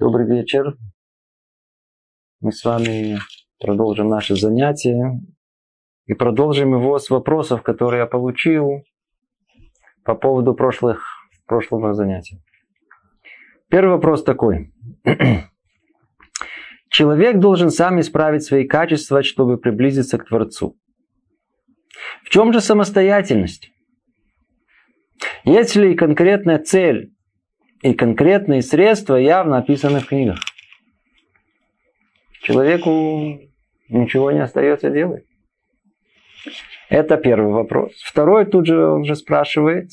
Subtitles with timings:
[0.00, 0.78] Добрый вечер.
[2.40, 3.18] Мы с вами
[3.60, 5.20] продолжим наше занятие
[6.06, 8.82] и продолжим его с вопросов, которые я получил
[10.02, 11.04] по поводу прошлых,
[11.44, 12.42] прошлого занятия.
[13.68, 14.72] Первый вопрос такой.
[16.88, 20.78] Человек должен сам исправить свои качества, чтобы приблизиться к Творцу.
[22.24, 23.70] В чем же самостоятельность?
[25.44, 27.12] Если конкретная цель
[27.82, 30.38] и конкретные средства явно описаны в книгах.
[32.42, 33.40] Человеку
[33.88, 35.24] ничего не остается делать.
[36.88, 37.92] Это первый вопрос.
[38.02, 39.90] Второй тут же он же спрашивает.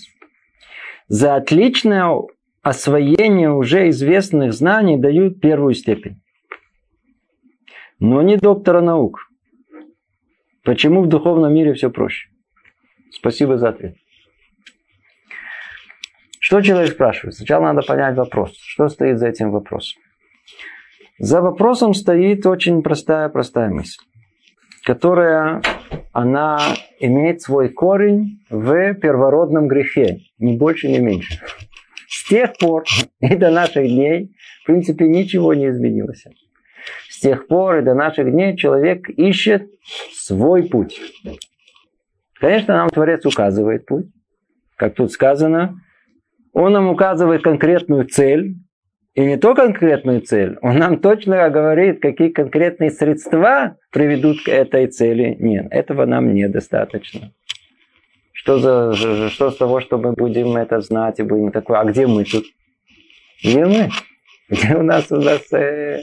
[1.07, 2.11] За отличное
[2.61, 6.21] освоение уже известных знаний дают первую степень.
[7.99, 9.19] Но не доктора наук.
[10.63, 12.29] Почему в духовном мире все проще?
[13.11, 13.95] Спасибо за ответ.
[16.47, 17.35] Что человек спрашивает?
[17.35, 18.57] Сначала надо понять вопрос.
[18.57, 20.01] Что стоит за этим вопросом?
[21.19, 23.99] За вопросом стоит очень простая-простая мысль,
[24.85, 25.61] которая
[26.13, 26.57] она
[27.01, 31.37] имеет свой корень в первородном грехе, ни больше, ни меньше.
[32.07, 32.85] С тех пор
[33.19, 36.23] и до наших дней, в принципе, ничего не изменилось.
[37.09, 39.69] С тех пор и до наших дней человек ищет
[40.13, 40.97] свой путь.
[42.39, 44.05] Конечно, нам Творец указывает путь.
[44.77, 45.81] Как тут сказано,
[46.53, 48.55] он нам указывает конкретную цель,
[49.17, 54.85] и не то конкретную цель, он нам точно говорит, какие конкретные средства приведут к этой
[54.87, 55.35] цели.
[55.39, 57.33] Нет, этого нам недостаточно.
[58.31, 62.05] Что, за, что с того, что мы будем это знать и будем такое, а где
[62.05, 62.45] мы тут?
[63.43, 63.89] Где мы?
[64.49, 65.51] Где у нас, у нас...
[65.51, 65.99] Э...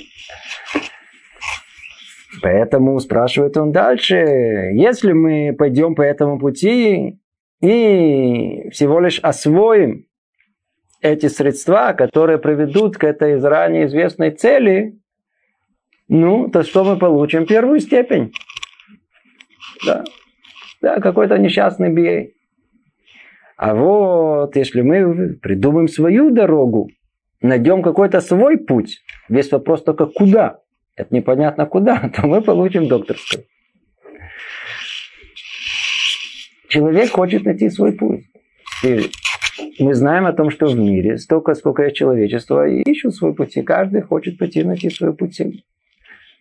[2.43, 4.17] Поэтому спрашивает он дальше,
[4.75, 7.21] если мы пойдем по этому пути
[7.63, 10.07] и всего лишь освоим
[11.05, 14.99] эти средства, которые приведут к этой ранее известной цели,
[16.09, 17.47] ну, то что мы получим?
[17.47, 18.33] Первую степень.
[19.85, 20.05] Да,
[20.81, 22.35] да какой-то несчастный бей.
[23.57, 26.89] А вот если мы придумаем свою дорогу,
[27.43, 30.61] найдем какой-то свой путь, весь вопрос только куда,
[30.97, 33.45] это непонятно куда, то мы получим докторскую.
[36.69, 38.25] Человек хочет найти свой путь
[39.79, 43.57] мы знаем о том, что в мире столько, сколько есть человечества, и ищут свой путь.
[43.57, 45.41] И каждый хочет пойти найти свой путь.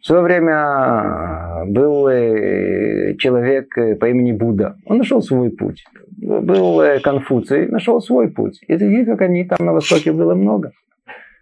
[0.01, 4.75] В свое время был э, человек э, по имени Будда.
[4.85, 5.85] Он нашел свой путь.
[6.17, 8.59] Был э, Конфуций, нашел свой путь.
[8.67, 10.73] И таких, как они, там на Востоке было много.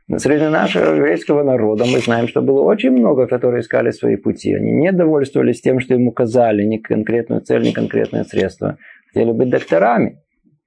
[0.07, 4.53] Но среди нашего еврейского народа мы знаем, что было очень много, которые искали свои пути.
[4.53, 8.77] Они не довольствовались тем, что им указали ни конкретную цель, ни конкретное средство.
[9.07, 10.19] Хотели быть докторами.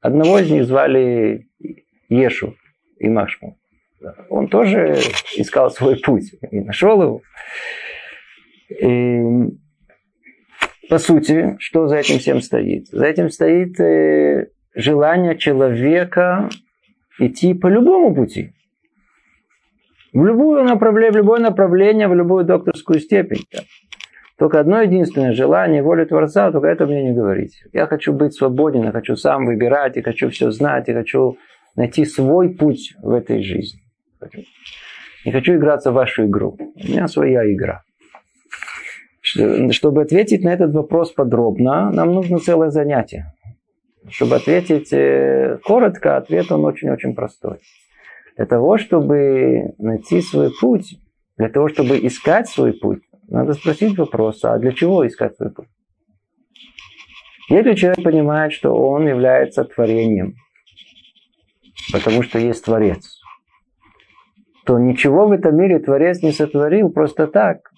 [0.05, 1.49] Одного из них звали
[2.11, 2.55] Ешу
[2.99, 3.57] и Машму.
[4.29, 4.99] Он тоже
[5.35, 7.23] искал свой путь и нашел его.
[8.69, 9.23] И,
[10.91, 12.89] по сути, что за этим всем стоит?
[12.89, 16.51] За этим стоит э, желание человека
[17.19, 18.53] идти по любому пути.
[20.13, 23.47] В, любую направление, в любое направление, в любую докторскую степень.
[24.37, 27.63] Только одно единственное желание, воля Творца, только это мне не говорить.
[27.73, 31.37] Я хочу быть свободен, я хочу сам выбирать, я хочу все знать, я хочу
[31.77, 33.81] найти свой путь в этой жизни.
[35.25, 36.57] Не хочу играться в вашу игру.
[36.59, 37.83] У меня своя игра.
[39.71, 43.33] Чтобы ответить на этот вопрос подробно, нам нужно целое занятие.
[44.11, 47.59] Чтобы ответить э, коротко, ответ он очень-очень простой.
[48.37, 50.99] Для того, чтобы найти свой путь,
[51.39, 53.01] для того, чтобы искать свой путь,
[53.35, 55.67] надо спросить вопрос, а для чего искать путь?
[57.49, 60.35] Если человек понимает, что он является творением,
[61.93, 63.21] потому что есть Творец,
[64.65, 67.71] то ничего в этом мире Творец не сотворил просто так.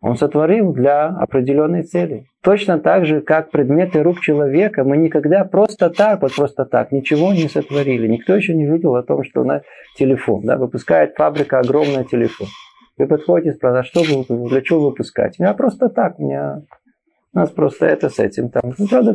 [0.00, 2.26] Он сотворил для определенной цели.
[2.42, 7.32] Точно так же, как предметы рук человека, мы никогда просто так, вот просто так, ничего
[7.32, 8.06] не сотворили.
[8.06, 9.62] Никто еще не видел о том, что на
[9.96, 12.46] телефон, да, выпускает фабрика огромный телефон.
[13.00, 15.36] Вы подходите, спрашиваете, а что вы, для чего выпускать?
[15.38, 16.60] У меня просто так, у меня
[17.32, 18.50] у нас просто это с этим.
[18.50, 19.12] Там, ну, правда,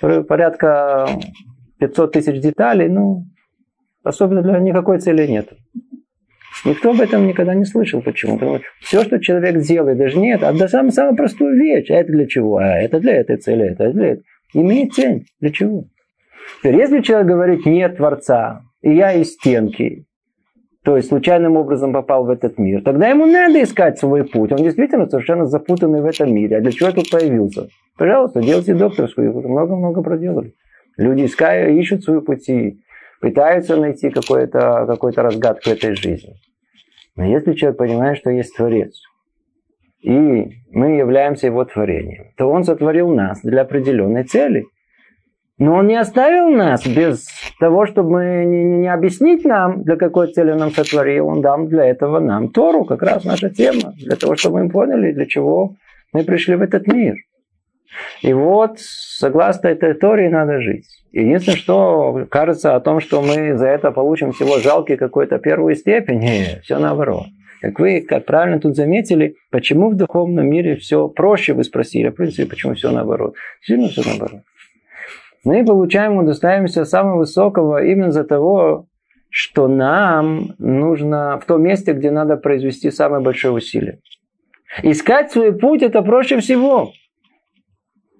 [0.00, 1.08] это порядка
[1.78, 3.24] 500 тысяч деталей, ну,
[4.02, 5.54] особенно для никакой цели нет.
[6.66, 8.02] Никто об этом никогда не слышал.
[8.02, 8.34] Почему?
[8.34, 11.90] Потому что все, что человек делает, даже нет, а до самую, самую простую вещь.
[11.90, 12.58] А это для чего?
[12.58, 14.24] А это для этой цели, это для этого.
[14.52, 15.24] Имеет цель.
[15.40, 15.86] Для чего?
[16.58, 20.04] Теперь, если человек говорит, нет Творца, и я из стенки,
[20.84, 24.50] то есть случайным образом попал в этот мир, тогда ему надо искать свой путь.
[24.50, 26.56] Он действительно совершенно запутанный в этом мире.
[26.56, 27.68] А для чего я тут появился?
[27.96, 29.32] Пожалуйста, делайте докторскую.
[29.48, 30.54] Много-много проделали.
[30.96, 32.80] Люди искают, ищут свои пути.
[33.20, 36.34] пытаются найти какую-то какую разгадку этой жизни.
[37.14, 39.00] Но если человек понимает, что есть Творец,
[40.00, 40.10] и
[40.72, 44.64] мы являемся его творением, то он сотворил нас для определенной цели.
[45.62, 47.28] Но он не оставил нас без
[47.60, 51.28] того, чтобы не, не объяснить нам, для какой цели он нам сотворил.
[51.28, 55.12] Он дам для этого нам Тору, как раз наша тема, для того, чтобы мы поняли,
[55.12, 55.76] для чего
[56.12, 57.14] мы пришли в этот мир.
[58.22, 60.86] И вот, согласно этой Торе, надо жить.
[61.12, 66.58] Единственное, что кажется о том, что мы за это получим всего жалкий какой-то первую степень,
[66.64, 67.26] все наоборот.
[67.60, 72.16] Как вы, как правильно тут заметили, почему в духовном мире все проще, вы спросили, в
[72.16, 73.36] принципе, почему все наоборот.
[73.60, 74.40] Сильно все наоборот.
[75.44, 78.86] Мы получаем, удостаиваемся самого высокого именно за того,
[79.28, 83.98] что нам нужно в том месте, где надо произвести самое большое усилие.
[84.82, 86.92] Искать свой путь это проще всего.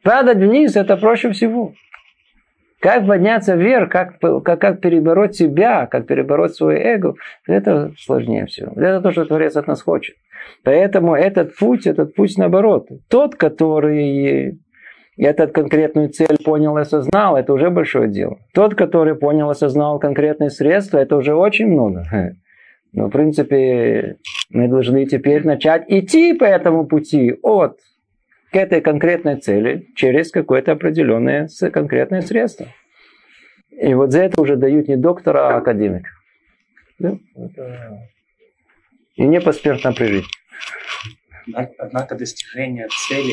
[0.02, 1.74] Падать вниз это проще всего.
[2.80, 7.14] Как подняться вверх, как, как, как перебороть себя, как перебороть свое эго,
[7.46, 8.72] это сложнее всего.
[8.72, 10.16] Это то, что Творец от нас хочет.
[10.64, 12.88] Поэтому этот путь, этот путь наоборот.
[13.08, 14.58] Тот, который
[15.16, 18.38] этот конкретную цель понял и осознал, это уже большое дело.
[18.54, 22.04] Тот, который понял и осознал конкретные средства, это уже очень много.
[22.92, 24.16] Но, в принципе,
[24.50, 27.78] мы должны теперь начать идти по этому пути от
[28.50, 32.66] к этой конкретной цели через какое-то определенное конкретное средство.
[33.70, 36.10] И вот за это уже дают не доктора, а академика.
[36.98, 37.16] Да?
[39.16, 40.26] И не посмертно прижить.
[41.78, 43.32] Однако достижение цели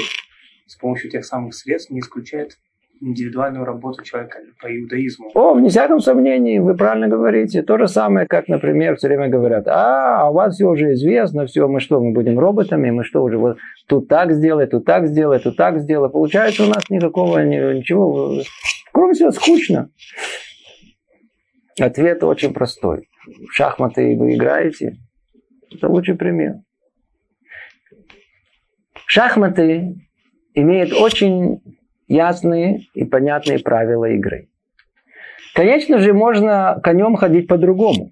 [0.70, 2.58] с помощью тех самых средств не исключает
[3.02, 5.32] индивидуальную работу человека по иудаизму.
[5.34, 7.62] О, вне всяком сомнении, вы правильно говорите.
[7.64, 11.46] То же самое, как, например, все время говорят, а, а у вас все уже известно,
[11.46, 13.58] все, мы что, мы будем роботами, мы что уже, вот
[13.88, 16.10] тут так сделай, тут так сделай, тут так сделай.
[16.10, 18.42] Получается, у нас никакого, ничего,
[18.92, 19.90] кроме всего, скучно.
[21.80, 23.08] Ответ очень простой.
[23.50, 24.98] В шахматы вы играете,
[25.72, 26.56] это лучший пример.
[29.06, 29.96] Шахматы
[30.54, 31.62] имеют очень
[32.08, 34.50] ясные и понятные правила игры.
[35.54, 38.12] Конечно же, можно конем ходить по-другому.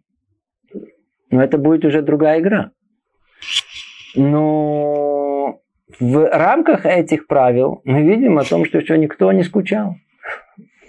[1.29, 2.71] Но это будет уже другая игра.
[4.15, 5.61] Но
[5.99, 9.95] в рамках этих правил мы видим о том, что еще никто не скучал.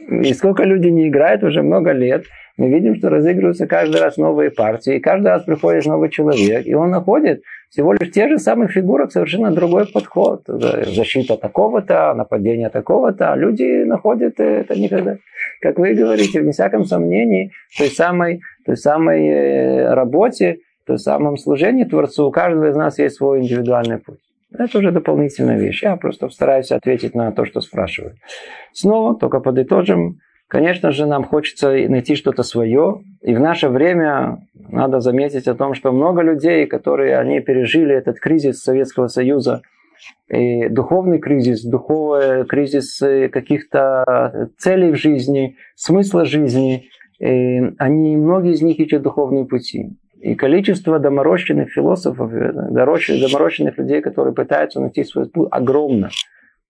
[0.08, 2.24] И сколько людей не играют уже много лет,
[2.58, 6.74] мы видим, что разыгрываются каждый раз новые партии, и каждый раз приходит новый человек, и
[6.74, 10.42] он находит всего лишь те же самые фигуры, совершенно другой подход.
[10.46, 13.32] Защита такого-то, нападение такого-то.
[13.32, 15.18] А люди находят это никогда,
[15.60, 21.84] как вы говорите, вне всяком сомнении, той самой, той самой э, работе, той самом служении
[21.84, 22.26] Творцу.
[22.26, 24.18] У каждого из нас есть свой индивидуальный путь.
[24.50, 25.82] Это уже дополнительная вещь.
[25.82, 28.16] Я просто стараюсь ответить на то, что спрашивают.
[28.72, 33.02] Снова, только подытожим, Конечно же, нам хочется найти что-то свое.
[33.20, 38.18] И в наше время надо заметить о том, что много людей, которые они пережили этот
[38.18, 39.60] кризис Советского Союза,
[40.28, 42.98] и духовный кризис, духовный кризис
[43.30, 49.90] каких-то целей в жизни, смысла жизни, и они, многие из них ищут духовные пути.
[50.20, 56.10] И количество доморощенных философов, доморощенных людей, которые пытаются найти свой путь, огромно.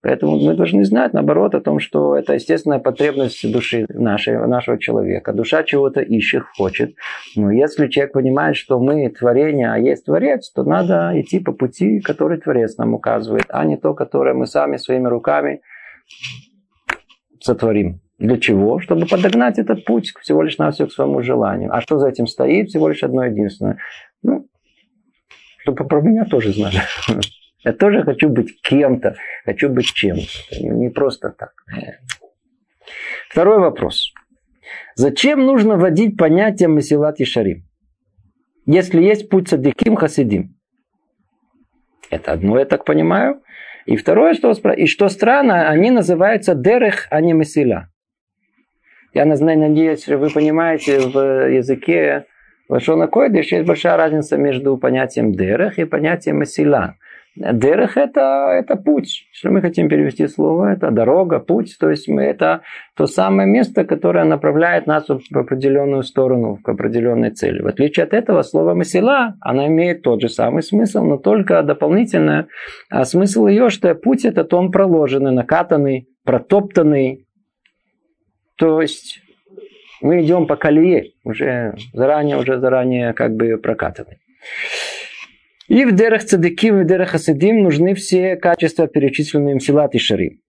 [0.01, 5.33] Поэтому мы должны знать, наоборот, о том, что это естественная потребность души нашей, нашего человека.
[5.33, 6.95] Душа чего-то ищет, хочет.
[7.35, 12.01] Но если человек понимает, что мы творение, а есть Творец, то надо идти по пути,
[12.01, 15.63] который Творец нам указывает, а не то, которое мы сами своими руками
[17.41, 18.01] сотворим.
[18.19, 18.81] Для чего?
[18.81, 21.75] Чтобы подогнать этот путь всего лишь на все к своему желанию.
[21.75, 22.69] А что за этим стоит?
[22.69, 23.79] Всего лишь одно единственное.
[24.23, 24.47] Ну,
[25.63, 26.79] чтобы про меня тоже знали.
[27.65, 30.23] Я тоже хочу быть кем-то, хочу быть чем-то.
[30.61, 31.53] Не просто так.
[33.29, 34.13] Второй вопрос.
[34.95, 37.65] Зачем нужно вводить понятие Масилат и Шарим?
[38.67, 40.55] Если есть путь садиким хасидим.
[42.11, 43.43] Это одно, я так понимаю.
[43.87, 47.89] И второе, что, и что странно, они называются дерех, а не масила.
[49.15, 52.27] Я надеюсь, вы понимаете, в языке
[52.69, 56.97] Лашона Койдыш есть большая разница между понятием дерех и понятием масила.
[57.39, 59.29] Дерех это, это путь.
[59.33, 60.73] Что мы хотим перевести слово?
[60.73, 61.77] Это дорога, путь.
[61.79, 62.63] То есть мы, это
[62.97, 67.61] то самое место, которое направляет нас в определенную сторону, к определенной цели.
[67.61, 72.49] В отличие от этого, слово «масила», она имеет тот же самый смысл, но только дополнительно.
[72.91, 77.27] А смысл ее, что путь этот он проложенный, накатанный, протоптанный.
[78.57, 79.21] То есть
[80.03, 84.19] мы идем по колее, уже заранее, уже заранее как бы прокатанный.
[85.69, 89.99] И в дерах цадыким, и в дерах хасидим нужны все качества, перечисленные им силат и
[89.99, 90.41] шарим.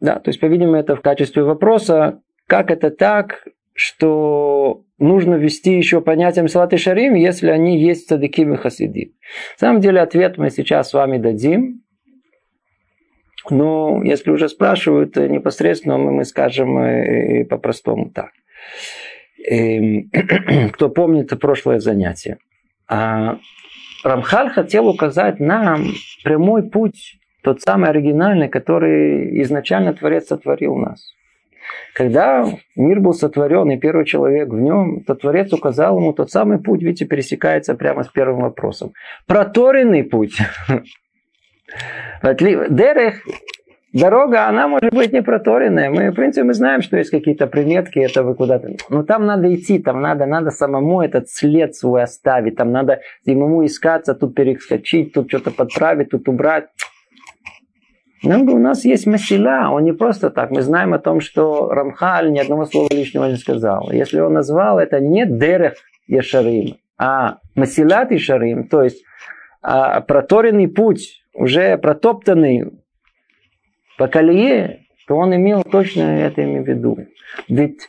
[0.00, 6.00] Да, то есть, по-видимому, это в качестве вопроса, как это так, что нужно ввести еще
[6.00, 9.10] понятие Мсилат и Шарим, если они есть цадыким и хасидим.
[9.56, 11.82] На самом деле ответ мы сейчас с вами дадим.
[13.50, 18.30] Но если уже спрашивают непосредственно, мы, мы скажем э, по-простому так.
[19.48, 20.10] Эм,
[20.72, 22.38] кто помнит прошлое занятие.
[22.88, 23.38] А
[24.04, 25.86] Рамхаль хотел указать нам
[26.24, 31.14] прямой путь, тот самый оригинальный, который изначально Творец сотворил нас.
[31.94, 36.58] Когда мир был сотворен, и первый человек в нем, то Творец указал ему тот самый
[36.58, 38.92] путь, видите, пересекается прямо с первым вопросом.
[39.26, 40.38] Проторенный путь.
[42.22, 43.22] Дерех,
[43.92, 45.90] дорога, она может быть не проторенная.
[45.90, 48.70] Мы, в принципе, мы знаем, что есть какие-то приметки, это вы куда-то...
[48.90, 53.64] Но там надо идти, там надо, надо самому этот след свой оставить, там надо ему
[53.64, 56.66] искаться, тут перескочить, тут что-то подправить, тут убрать.
[58.22, 60.50] Ну, у нас есть Масила, он не просто так.
[60.50, 63.90] Мы знаем о том, что Рамхаль ни одного слова лишнего не сказал.
[63.92, 65.74] Если он назвал это не Дерех
[66.08, 69.04] Яшарим, а Масилат Яшарим, то есть
[69.62, 72.72] а, проторенный путь, уже протоптанный
[73.98, 76.98] по колее, то он имел точно это имя в виду.
[77.48, 77.88] Ведь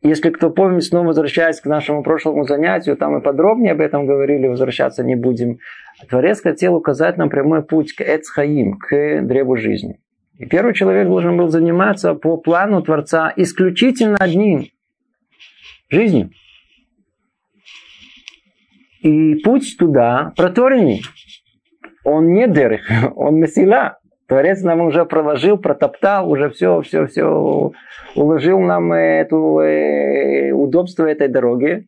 [0.00, 4.46] если кто помнит, снова возвращаясь к нашему прошлому занятию, там мы подробнее об этом говорили,
[4.46, 5.58] возвращаться не будем.
[6.08, 9.98] Творец хотел указать нам прямой путь к Эцхаим, к древу жизни.
[10.38, 14.66] И первый человек должен был заниматься по плану Творца исключительно одним–
[15.90, 16.30] жизнью.
[19.00, 21.02] И путь туда проторенный.
[22.04, 23.98] Он не дырых, он месила.
[24.28, 27.72] Творец нам уже проложил, протоптал, уже все, все, все,
[28.14, 31.86] уложил нам это э, удобство этой дороги,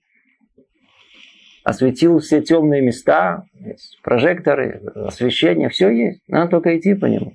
[1.65, 3.45] осветил все темные места,
[4.03, 6.23] прожекторы, освещение, все есть.
[6.29, 7.35] Надо только идти по нему.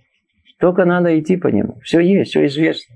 [0.59, 1.79] Только надо идти по нему.
[1.83, 2.95] Все есть, все известно.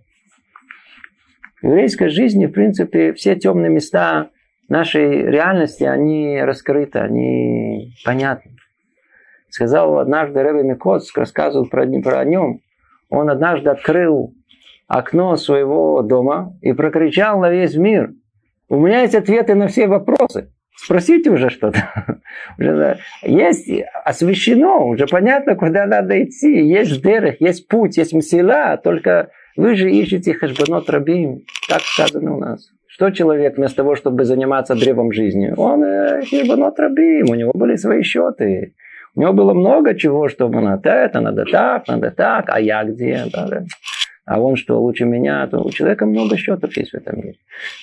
[1.62, 4.32] В еврейской жизни, в принципе, все темные места
[4.68, 8.59] нашей реальности, они раскрыты, они понятны
[9.50, 12.62] сказал однажды Ребе Микоц, рассказывал про, про о нем,
[13.10, 14.34] он однажды открыл
[14.88, 18.12] окно своего дома и прокричал на весь мир,
[18.70, 20.52] у меня есть ответы на все вопросы.
[20.76, 22.14] Спросите уже что-то.
[23.24, 23.70] Есть
[24.06, 26.66] освещено, уже понятно, куда надо идти.
[26.66, 31.42] Есть дерах, есть путь, есть мсила, только вы же ищете хашбанот рабим.
[31.68, 32.70] Так сказано у нас.
[32.88, 37.76] Что человек вместо того, чтобы заниматься древом жизни, он э, хашбанот рабим, у него были
[37.76, 38.74] свои счеты.
[39.16, 43.26] У него было много чего, чтобы надо это, надо так, надо так, а я где?
[43.32, 43.64] Да, да.
[44.30, 45.48] А он что, лучше меня?
[45.48, 47.38] То у человека много счетов есть в этом мире.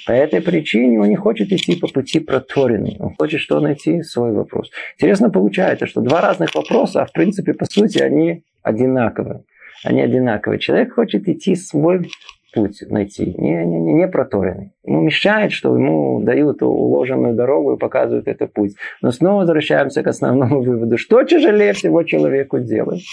[0.07, 2.97] По этой причине он не хочет идти по пути протворенный.
[3.01, 4.71] Он хочет что найти свой вопрос.
[4.95, 9.43] Интересно получается, что два разных вопроса, а в принципе, по сути, они одинаковые.
[9.83, 10.61] Они одинаковые.
[10.61, 12.11] Человек хочет идти свой
[12.57, 14.73] путь найти, не, не, не, не проторенный.
[14.83, 18.75] Ему мешает, что ему дают уложенную дорогу и показывают этот путь.
[19.03, 20.97] Но снова возвращаемся к основному выводу.
[20.97, 23.05] Что тяжелее всего человеку делать?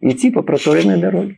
[0.00, 1.36] Идти по проторенной дороге.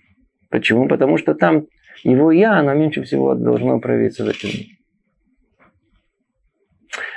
[0.49, 0.89] Почему?
[0.89, 1.67] Потому что там
[2.05, 4.79] его я, оно меньше всего должно проявиться в этом мире.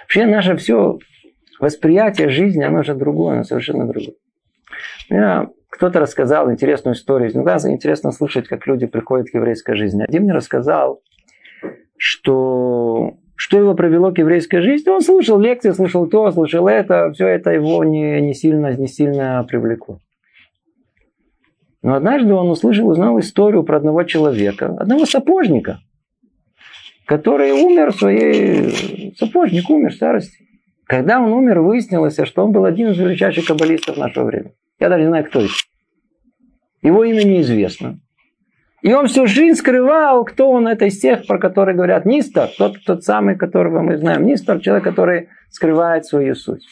[0.02, 1.00] Вообще наше все
[1.62, 4.16] восприятие жизни, оно же другое, оно совершенно другое.
[5.10, 7.32] Я кто-то рассказал интересную историю.
[7.32, 10.04] Иногда интересно слышать, как люди приходят к еврейской жизни.
[10.04, 11.02] Один мне рассказал,
[11.98, 14.92] что что его привело к еврейской жизни.
[14.92, 17.12] Он слушал лекции, слушал то, слушал это.
[17.14, 19.98] Все это его не, не, сильно, не сильно привлекло.
[21.82, 25.80] Но однажды он услышал, узнал историю про одного человека, одного сапожника,
[27.08, 29.16] который умер в своей...
[29.18, 30.38] Сапожник умер в старости.
[30.86, 34.54] Когда он умер, выяснилось, что он был один из величайших каббалистов нашего времени.
[34.82, 35.54] Я даже не знаю, кто это.
[36.82, 38.00] Его имя неизвестно.
[38.82, 42.84] И он всю жизнь скрывал, кто он это из тех, про которые говорят Нистор, тот,
[42.84, 44.26] тот самый, которого мы знаем.
[44.26, 46.66] Нистор, человек, который скрывает свою суть.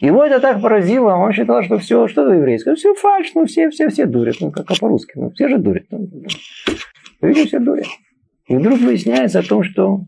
[0.00, 3.90] Его это так поразило, он считал, что все, что еврейское, все фальш, ну все, все,
[3.90, 5.84] все дурят, ну как по-русски, ну все же дурят.
[5.90, 7.86] Ну, все дурят.
[8.46, 10.00] И вдруг выясняется о том, что,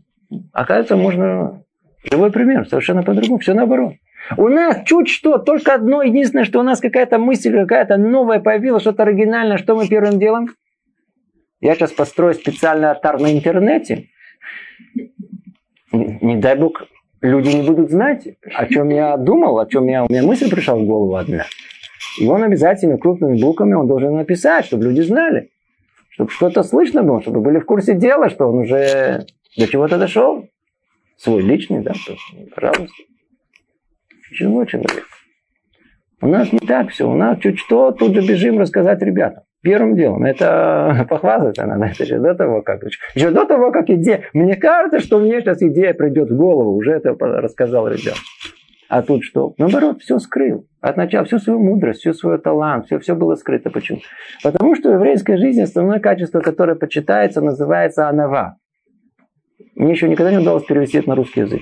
[0.51, 1.63] оказывается, можно
[2.09, 3.93] живой пример, совершенно по-другому, все наоборот.
[4.37, 8.83] У нас чуть что, только одно единственное, что у нас какая-то мысль, какая-то новая появилась,
[8.83, 10.49] что-то оригинальное, что мы первым делом?
[11.61, 14.07] Я сейчас построю специальный алтарь на интернете.
[15.91, 16.83] Не дай бог,
[17.21, 20.75] люди не будут знать, о чем я думал, о чем я, у меня мысль пришла
[20.75, 21.45] в голову одна.
[22.19, 25.49] И он обязательно крупными буквами он должен написать, чтобы люди знали.
[26.11, 29.25] Чтобы что-то слышно было, чтобы были в курсе дела, что он уже
[29.57, 30.47] до чего-то дошел.
[31.17, 31.93] Свой личный, да,
[32.55, 32.93] пожалуйста.
[34.31, 35.05] Живой человек.
[36.21, 37.09] У нас не так все.
[37.09, 39.43] У нас чуть что, тут же бежим рассказать ребятам.
[39.61, 40.25] Первым делом.
[40.25, 41.85] Это похвастаться надо.
[41.85, 42.81] Это еще до того, как...
[43.15, 44.23] Еще до того, как идея...
[44.33, 46.75] Мне кажется, что мне сейчас идея придет в голову.
[46.75, 48.15] Уже это рассказал ребят.
[48.89, 49.53] А тут что?
[49.59, 50.65] Наоборот, все скрыл.
[50.81, 53.69] От начала всю свою мудрость, всю свой талант, все, все было скрыто.
[53.69, 53.99] Почему?
[54.41, 58.57] Потому что в еврейской жизни основное качество, которое почитается, называется анава.
[59.75, 61.61] Мне еще никогда не удалось перевести это на русский язык.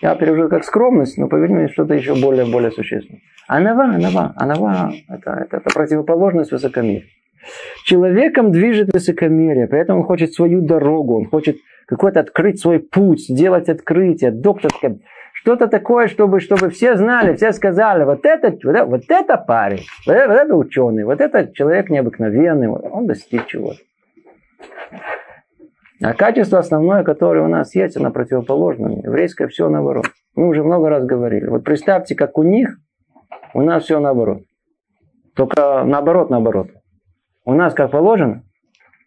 [0.00, 3.20] Я перевожу как скромность, но поверь мне, что-то еще более, более существенное.
[3.48, 7.06] Анава, анава, анава это, это, это противоположность высокомерия.
[7.84, 13.68] Человеком движет высокомерие, поэтому он хочет свою дорогу, он хочет какой-то открыть свой путь, сделать
[13.68, 14.98] открытие, докторское,
[15.32, 19.84] что-то такое, чтобы, чтобы все знали, все сказали, вот это, вот это, вот это парень,
[20.06, 23.78] вот это, вот это ученый, вот это человек необыкновенный, он достиг чего-то.
[26.00, 29.00] А качество основное, которое у нас есть, оно противоположно.
[29.02, 30.06] Еврейское все наоборот.
[30.36, 31.46] Мы уже много раз говорили.
[31.46, 32.78] Вот представьте, как у них,
[33.52, 34.42] у нас все наоборот.
[35.34, 36.68] Только наоборот, наоборот.
[37.44, 38.44] У нас как положено,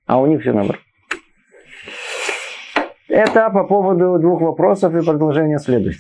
[0.06, 0.82] а у них все наоборот.
[3.08, 5.98] Это по поводу двух вопросов и продолжение следует.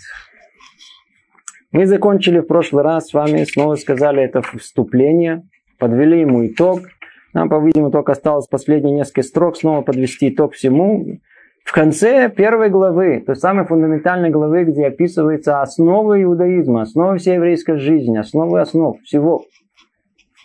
[1.71, 5.43] Мы закончили в прошлый раз с вами, снова сказали это вступление,
[5.79, 6.81] подвели ему итог–
[7.34, 11.20] нам, по-видимому, только осталось последние несколько строк снова подвести итог всему.
[11.64, 17.78] В конце первой главы, той самой фундаментальной главы, где описывается основы иудаизма, основы всей еврейской
[17.78, 19.46] жизни, основы основ всего.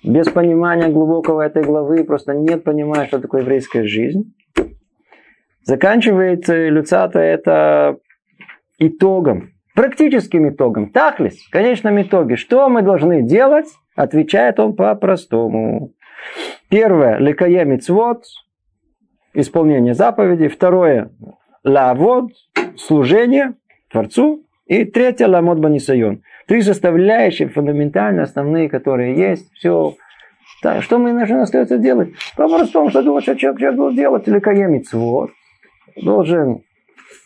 [0.04, 4.34] Без понимания глубокого этой главы просто нет понимания, что такое еврейская жизнь.
[5.62, 7.96] Заканчивает Люцата это
[8.78, 12.36] итогом, практическим итогом, тахлис, в конечном итоге.
[12.36, 13.66] Что мы должны делать?
[13.96, 15.92] Отвечает он по-простому.
[16.68, 18.24] Первое, лекая мицвод,
[19.34, 20.48] исполнение заповедей.
[20.48, 21.10] Второе,
[21.64, 22.32] лавод,
[22.76, 23.54] служение
[23.90, 24.42] Творцу.
[24.66, 26.22] И третье, ламод банисайон.
[26.48, 29.52] Три составляющие фундаментальные, основные, которые есть.
[29.52, 29.94] Все.
[30.62, 32.10] Так, что мы должны остается делать?
[32.36, 34.26] Вопрос в том, что думать, что человек, человек должен делать.
[34.26, 35.30] Мицвод.
[36.02, 36.62] Должен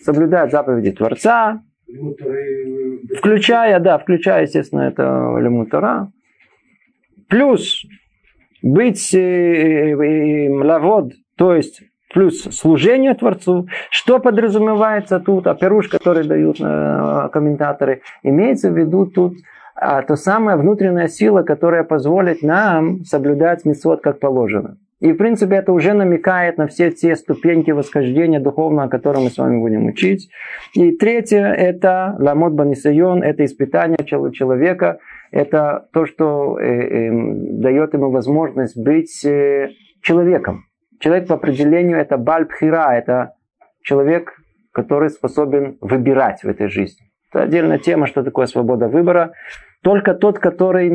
[0.02, 1.62] соблюдать заповеди Творца,
[3.16, 6.12] включая, да, включая, естественно, это Лемутара.
[7.28, 7.84] Плюс
[8.62, 13.68] быть э, э, э, лавод, то есть плюс служение Творцу.
[13.90, 19.34] Что подразумевается тут, а пируш, который дают комментаторы, имеется в виду тут
[19.76, 24.76] а, то самая внутренняя сила, которая позволит нам соблюдать митцвот как положено.
[25.00, 29.30] И, в принципе, это уже намекает на все те ступеньки восхождения духовного, о котором мы
[29.30, 30.28] с вами будем учить.
[30.74, 34.98] И третье– это ламот банисайон, это испытание человека,
[35.30, 39.70] это то, что э, э, дает ему возможность быть э,
[40.02, 40.64] человеком.
[40.98, 43.34] Человек по определению это бальбхира, это
[43.82, 44.34] человек,
[44.72, 47.06] который способен выбирать в этой жизни.
[47.30, 49.32] Это отдельная тема, что такое свобода выбора.
[49.82, 50.90] Только тот, который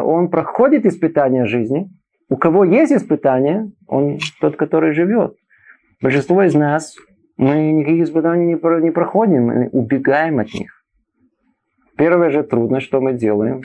[0.00, 1.90] он проходит испытания жизни,
[2.30, 5.34] у кого есть испытания, он тот, который живет.
[6.00, 6.96] Большинство из нас,
[7.36, 10.79] мы никаких испытаний не проходим, мы убегаем от них.
[12.00, 13.60] Первая же трудность, что мы делаем,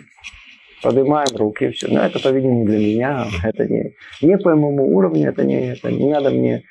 [0.83, 1.87] поднимаем руки, все.
[1.87, 5.89] Но это, по-видимому, не для меня, это не, не по моему уровню, это не, это
[5.89, 6.63] не надо мне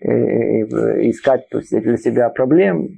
[0.00, 2.88] э, э, искать то есть, для себя проблем.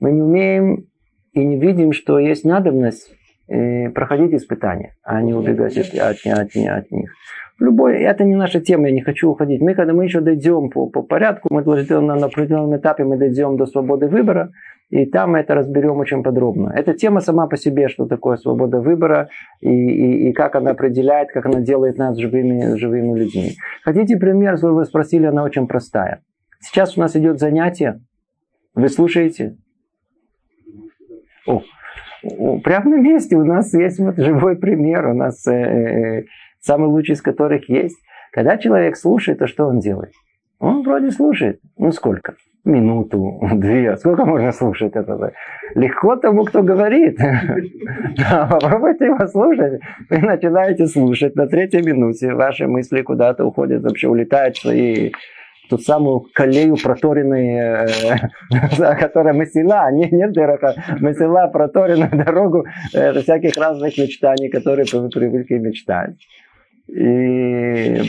[0.00, 0.86] Мы не умеем
[1.34, 3.12] и не видим, что есть надобность
[3.48, 7.12] э, проходить испытания, а не убегать от, от, от, от них.
[7.58, 9.60] Любой, это не наша тема, я не хочу уходить.
[9.60, 13.18] Мы, когда мы еще дойдем по, по порядку, мы должны на, на определенном этапе мы
[13.18, 14.50] дойдем до свободы выбора,
[14.90, 16.72] и там мы это разберем очень подробно.
[16.74, 19.28] Эта тема сама по себе, что такое свобода выбора
[19.60, 23.52] и, и, и как она определяет, как она делает нас живыми, живыми людьми.
[23.84, 26.22] Хотите пример, если вы спросили, она очень простая.
[26.60, 28.00] Сейчас у нас идет занятие.
[28.74, 29.56] Вы слушаете?
[31.46, 31.62] О,
[32.62, 35.06] прямо на месте у нас есть вот живой пример.
[35.06, 36.24] У нас э, э,
[36.60, 37.96] самый лучший из которых есть.
[38.32, 40.12] Когда человек слушает, то что он делает?
[40.60, 41.60] Он вроде слушает.
[41.76, 42.34] Ну сколько?
[42.64, 43.96] минуту, две.
[43.96, 45.32] Сколько можно слушать это?
[45.74, 47.18] Легко тому, кто говорит.
[48.50, 49.80] попробуйте его слушать.
[50.10, 51.36] Вы начинаете слушать.
[51.36, 55.12] На третьей минуте ваши мысли куда-то уходят, вообще улетают свои
[55.70, 63.56] ту самую колею проторенную, э, которая мысила, не, нет дырока, мысила проторенную дорогу э, всяких
[63.56, 66.16] разных мечтаний, которые вы привыкли мечтать.
[66.92, 68.02] И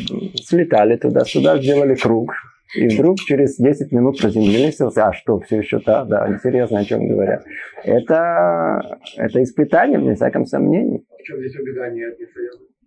[0.43, 2.33] слетали туда-сюда, сделали круг,
[2.75, 7.07] и вдруг через 10 минут приземлились, а что, все еще да, да, интересно, о чем
[7.07, 7.43] говорят.
[7.83, 11.03] Это, это испытание, вне всяком сомнении.
[11.19, 12.15] В чем здесь убегание от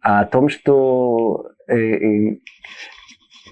[0.00, 2.38] А о том, что э, э,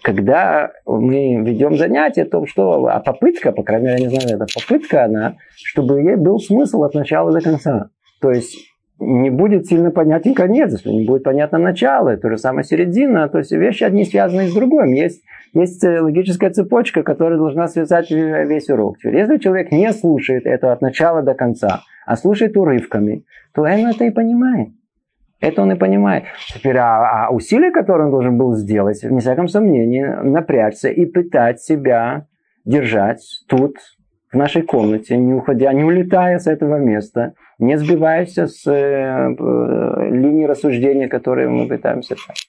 [0.02, 4.37] когда мы ведем занятия, о том, что, а попытка, по крайней мере, я не знаю,
[4.37, 7.90] это попытка, она, чтобы ей был смысл от начала до конца.
[8.20, 8.71] То есть
[9.03, 13.53] не будет сильно понятен конец, не будет понятно начало, то же самое середина, то есть
[13.53, 14.93] вещи одни связаны с другим.
[14.93, 18.97] Есть, есть э, логическая цепочка, которая должна связать весь урок.
[19.03, 24.05] Если человек не слушает это от начала до конца, а слушает урывками, то он это
[24.05, 24.69] и понимает.
[25.41, 26.25] Это он и понимает.
[26.55, 31.61] Теперь, а, а усилия, которые он должен был сделать, вне всяком сомнении, напрячься и пытать
[31.61, 32.27] себя
[32.65, 33.77] держать тут,
[34.33, 40.09] в нашей комнате, не уходя, не улетая с этого места, не сбиваясь с э, э,
[40.11, 42.48] линии рассуждения, которые мы пытаемся дать.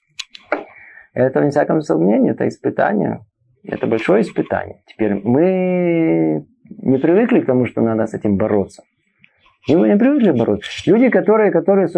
[1.14, 3.20] Это, вне всяком сомнении, это испытание.
[3.62, 4.82] Это большое испытание.
[4.86, 6.44] Теперь мы
[6.82, 8.82] не привыкли к тому, что надо с этим бороться.
[9.68, 10.68] Мы не привыкли бороться.
[10.90, 11.88] Люди, которые, которые,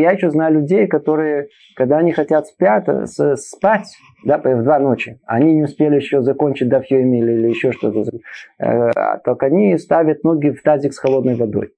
[0.00, 2.86] я еще знаю людей, которые, когда они хотят спят,
[3.36, 8.04] спать, да, в два ночи, они не успели еще закончить дафьем или, или еще что-то,
[8.58, 8.90] э,
[9.24, 11.72] только они ставят ноги в тазик с холодной водой.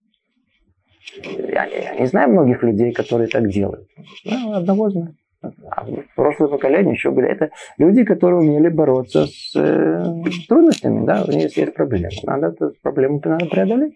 [1.24, 3.88] Я, я не знаю многих людей, которые так делают.
[4.24, 5.16] Ну, одного знаю.
[5.42, 5.86] А
[6.16, 7.28] прошлое поколение еще были.
[7.28, 10.04] Это люди, которые умели бороться с э,
[10.48, 12.10] трудностями, да, у них есть проблемы.
[12.24, 13.94] Надо эту проблему надо преодолеть.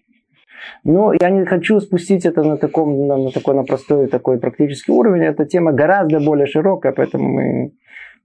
[0.83, 4.93] Но я не хочу спустить это на, таком, на, на такой на простой такой практический
[4.93, 5.25] уровень.
[5.25, 7.73] Эта тема гораздо более широкая, поэтому мы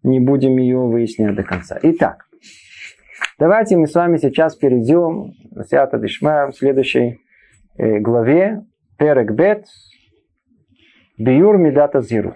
[0.03, 1.77] не будем ее выяснять до конца.
[1.81, 2.27] Итак,
[3.37, 7.19] давайте мы с вами сейчас перейдем в следующей
[7.77, 8.61] э, главе
[8.99, 9.65] Перек Бет
[11.17, 12.35] Биюр Медата Зирут.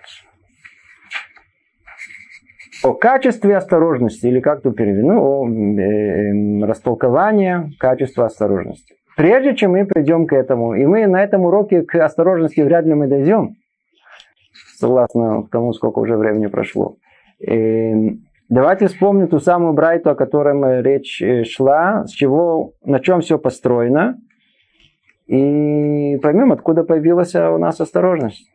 [2.83, 8.95] О качестве осторожности, или как тут перевели, ну, о э, э, растолковании качества осторожности.
[9.15, 12.93] Прежде чем мы придем к этому, и мы на этом уроке к осторожности вряд ли
[12.93, 13.55] мы дойдем,
[14.77, 16.95] согласно тому, сколько уже времени прошло.
[17.39, 23.21] И давайте вспомним ту самую Брайту, о которой речь э, шла, с чего, на чем
[23.21, 24.17] все построено,
[25.25, 28.49] и поймем, откуда появилась у нас осторожность.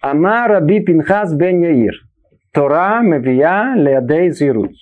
[0.00, 1.94] Ама Раби Пинхас бен Яир.
[2.52, 4.72] Тора мевия леадей зирут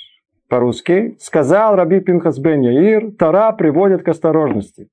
[0.48, 4.88] по-русски, сказал Раби Пинхас бен Яир, Тара приводит к осторожности.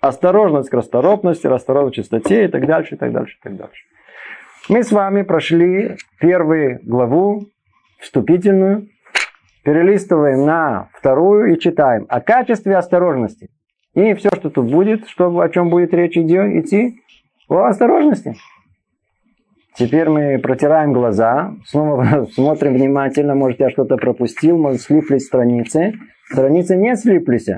[0.00, 3.84] Осторожность к расторопности, расторопность к чистоте и так дальше, и так дальше, и так дальше.
[4.68, 7.46] Мы с вами прошли первую главу,
[7.98, 8.88] вступительную,
[9.68, 13.50] перелистываем на вторую и читаем о качестве осторожности.
[13.92, 17.02] И все, что тут будет, что, о чем будет речь идти,
[17.50, 18.34] о осторожности.
[19.74, 25.92] Теперь мы протираем глаза, снова смотрим внимательно, может я что-то пропустил, может слиплись страницы.
[26.30, 27.48] Страницы не слиплись.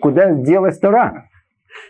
[0.00, 1.26] Куда делась Тора?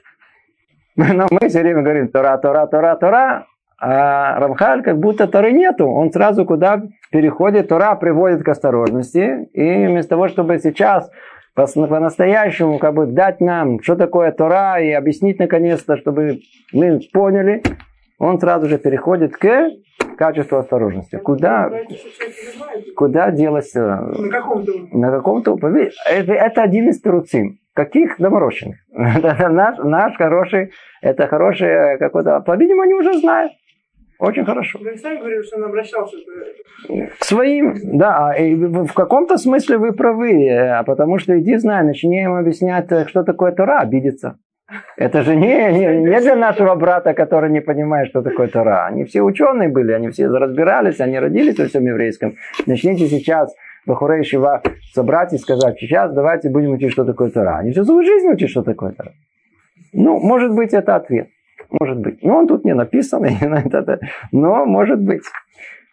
[0.96, 3.46] Но мы все время говорим Тора, Тора, Тора, Тора,
[3.84, 5.88] а Рамхаль как будто Торы нету.
[5.88, 9.48] Он сразу куда переходит, Тора приводит к осторожности.
[9.52, 11.10] И вместо того, чтобы сейчас
[11.54, 16.42] по-настоящему как бы дать нам, что такое Тора, и объяснить наконец-то, чтобы
[16.72, 17.64] мы поняли,
[18.20, 19.70] он сразу же переходит к
[20.16, 21.16] качеству осторожности.
[21.16, 21.68] Куда,
[22.94, 23.68] куда делать?
[23.74, 25.58] Э, на каком-то на каком-то
[26.08, 27.58] это, это один из труцим.
[27.74, 28.76] Каких доморощенных?
[28.92, 33.52] наш, наш хороший, это хороший э, какой-то, по-видимому, они уже знают.
[34.18, 34.78] Очень хорошо.
[34.78, 36.16] Вы сами говорили, что он обращался
[37.18, 42.22] к своим, да, и в каком-то смысле вы правы, э, потому что иди знай, начни
[42.22, 44.38] им объяснять, что такое Тора, обидится.
[44.96, 48.86] Это же не, не, не для нашего брата, который не понимает, что такое Тора.
[48.86, 52.34] Они все ученые были, они все разбирались, они родились во всем еврейском.
[52.66, 53.54] Начните сейчас
[53.86, 54.62] Бахурей Шива
[54.94, 57.58] собрать и сказать, сейчас давайте будем учить, что такое Тора.
[57.58, 59.12] Они всю свою жизнь учат, что такое Тора.
[59.92, 61.28] Ну, может быть, это ответ.
[61.80, 62.22] Может быть.
[62.22, 63.24] Но он тут не написан,
[64.32, 65.22] но может быть.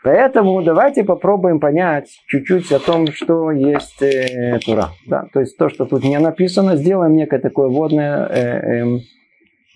[0.03, 4.89] Поэтому давайте попробуем понять чуть-чуть о том, что есть э, Тура.
[5.07, 5.25] Да?
[5.33, 8.99] То есть то, что тут не написано, сделаем некое такое водное э, эм,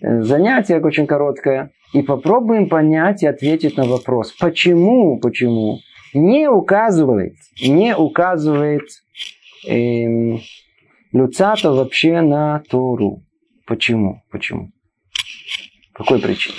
[0.02, 5.80] э, занятие, очень короткое, и попробуем понять и ответить на вопрос, почему, почему
[6.14, 8.84] не указывает, не указывает
[9.68, 10.38] э,
[11.12, 13.24] Люцата вообще на Тору.
[13.68, 14.24] Почему?
[14.32, 14.73] Почему?
[15.94, 16.58] Какой причине?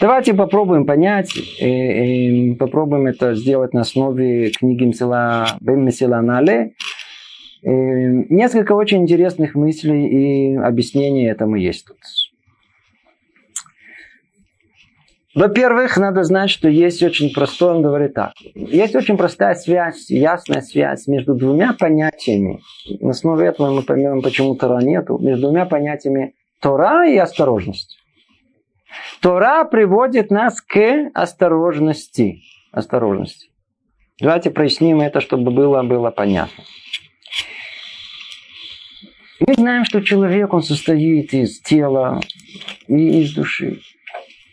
[0.00, 6.74] Давайте попробуем понять, э, э, попробуем это сделать на основе книги Мсила, Беммесила Нале.
[7.62, 11.98] Э, несколько очень интересных мыслей и объяснений этому есть тут.
[15.34, 18.32] Во-первых, надо знать, что есть очень простой, он говорит так.
[18.54, 22.60] Есть очень простая связь, ясная связь между двумя понятиями.
[23.00, 25.16] На основе этого мы поймем, почему Тора нету.
[25.18, 28.01] Между двумя понятиями Тора и осторожность.
[29.22, 30.76] Тора приводит нас к
[31.14, 32.42] осторожности.
[32.72, 33.50] Осторожности.
[34.20, 36.64] Давайте проясним это, чтобы было, было понятно.
[39.46, 42.20] Мы знаем, что человек, он состоит из тела
[42.88, 43.78] и из души.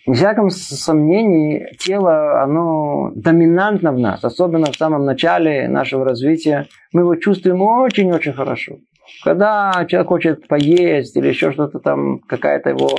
[0.06, 6.68] В всяком сомнении, тело, оно доминантно в нас, особенно в самом начале нашего развития.
[6.94, 8.78] Мы его чувствуем очень-очень хорошо.
[9.24, 12.90] Когда человек хочет поесть или еще что-то там, какая-то его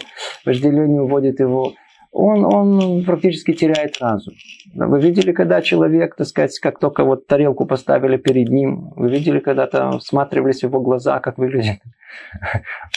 [0.44, 1.74] вожделение уводит его
[2.12, 4.34] он, он практически теряет разум.
[4.74, 9.38] Вы видели, когда человек, так сказать, как только вот тарелку поставили перед ним, вы видели,
[9.38, 11.80] когда там всматривались в его глаза, как выглядит?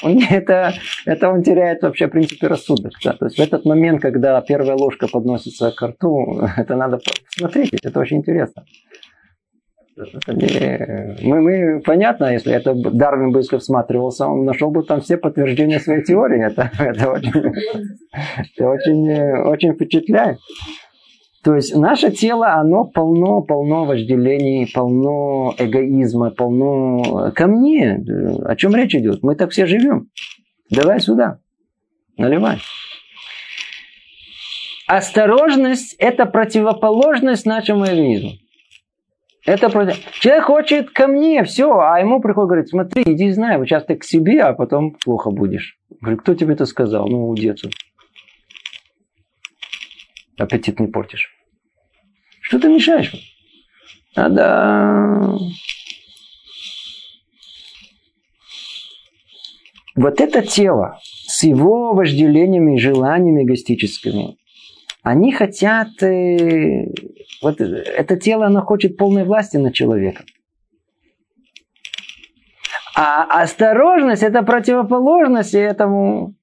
[0.32, 0.74] Это,
[1.06, 2.94] это он теряет вообще, в принципе, рассудок.
[3.04, 3.14] Да?
[3.14, 8.00] То есть в этот момент, когда первая ложка подносится к рту, это надо посмотреть, это
[8.00, 8.66] очень интересно.
[9.96, 15.80] Мы, мы, понятно, если это Дарвин бы если всматривался, он нашел бы там все подтверждения
[15.80, 16.44] своей теории.
[16.44, 17.32] Это, это, очень,
[18.56, 19.12] это очень,
[19.44, 20.40] очень впечатляет.
[21.44, 28.02] То есть наше тело, оно полно, полно вожделений, полно эгоизма, полно ко мне.
[28.46, 29.24] О чем речь идет?
[29.24, 30.10] Мы так все живем.
[30.70, 31.40] Давай сюда.
[32.18, 32.60] Наливай.
[34.88, 38.32] Осторожность– это противоположность нашему эгоизму.
[39.46, 39.98] Это против...
[40.20, 43.96] Человек хочет ко мне, все, а ему приходит, говорит, смотри, иди знай, вот сейчас ты
[43.96, 45.78] к себе, а потом плохо будешь.
[46.00, 47.08] Говорю, кто тебе это сказал?
[47.08, 47.60] Ну, дед.
[50.38, 51.30] Аппетит не портишь.
[52.42, 53.14] Что ты мешаешь?
[54.16, 55.38] А да.
[59.96, 64.38] Вот это тело с его вожделениями желаниями эгоистическими,
[65.04, 66.88] они хотят э,
[67.44, 70.26] вот это тело, оно хочет полной власти над человеком.
[72.96, 76.36] А осторожность– это противоположность этому.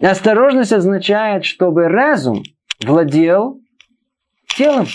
[0.00, 2.42] Осторожность означает, чтобы разум
[2.84, 3.60] владел
[4.48, 4.86] телом.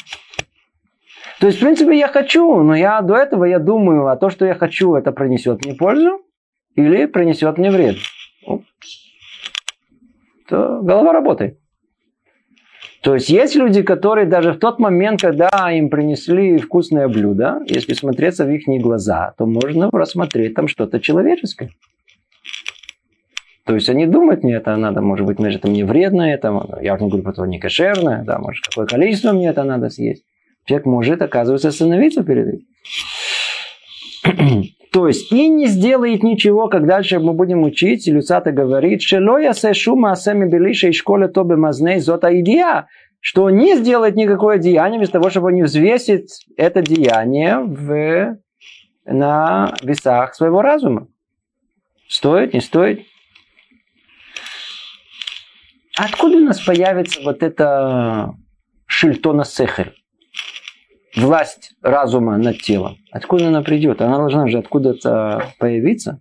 [1.40, 4.46] То есть, в принципе, я хочу, но я до этого я думаю, а то, что
[4.46, 6.22] я хочу, это принесет мне пользу
[6.76, 7.98] или принесет мне вред.
[10.48, 11.60] То голова работает.
[13.08, 17.94] То есть есть люди, которые даже в тот момент, когда им принесли вкусное блюдо, если
[17.94, 21.70] смотреться в их глаза, то можно рассмотреть там что-то человеческое.
[23.64, 26.96] То есть они думают, мне это надо, может быть, мне это мне вредно, это, я
[26.96, 30.26] уже не говорю, что не кошерное, да, может, какое количество мне это надо съесть.
[30.66, 32.60] Человек может, оказывается, остановиться перед
[34.26, 34.64] этим.
[34.92, 39.74] То есть и не сделает ничего, как дальше мы будем учить, Люцата говорит, «Шелоя се
[39.74, 42.88] шума асеми белиша и школе тобе мазней зота идея»,
[43.20, 48.38] что не сделает никакое деяние, вместо того, чтобы не взвесить это деяние в,
[49.06, 51.08] на весах своего разума.
[52.08, 53.06] Стоит, не стоит?
[55.98, 58.34] Откуда у нас появится вот это
[58.86, 59.94] шильтона сехер?
[61.18, 62.98] Власть разума над телом.
[63.12, 64.02] Откуда она придет?
[64.02, 66.20] Она должна же откуда-то появиться.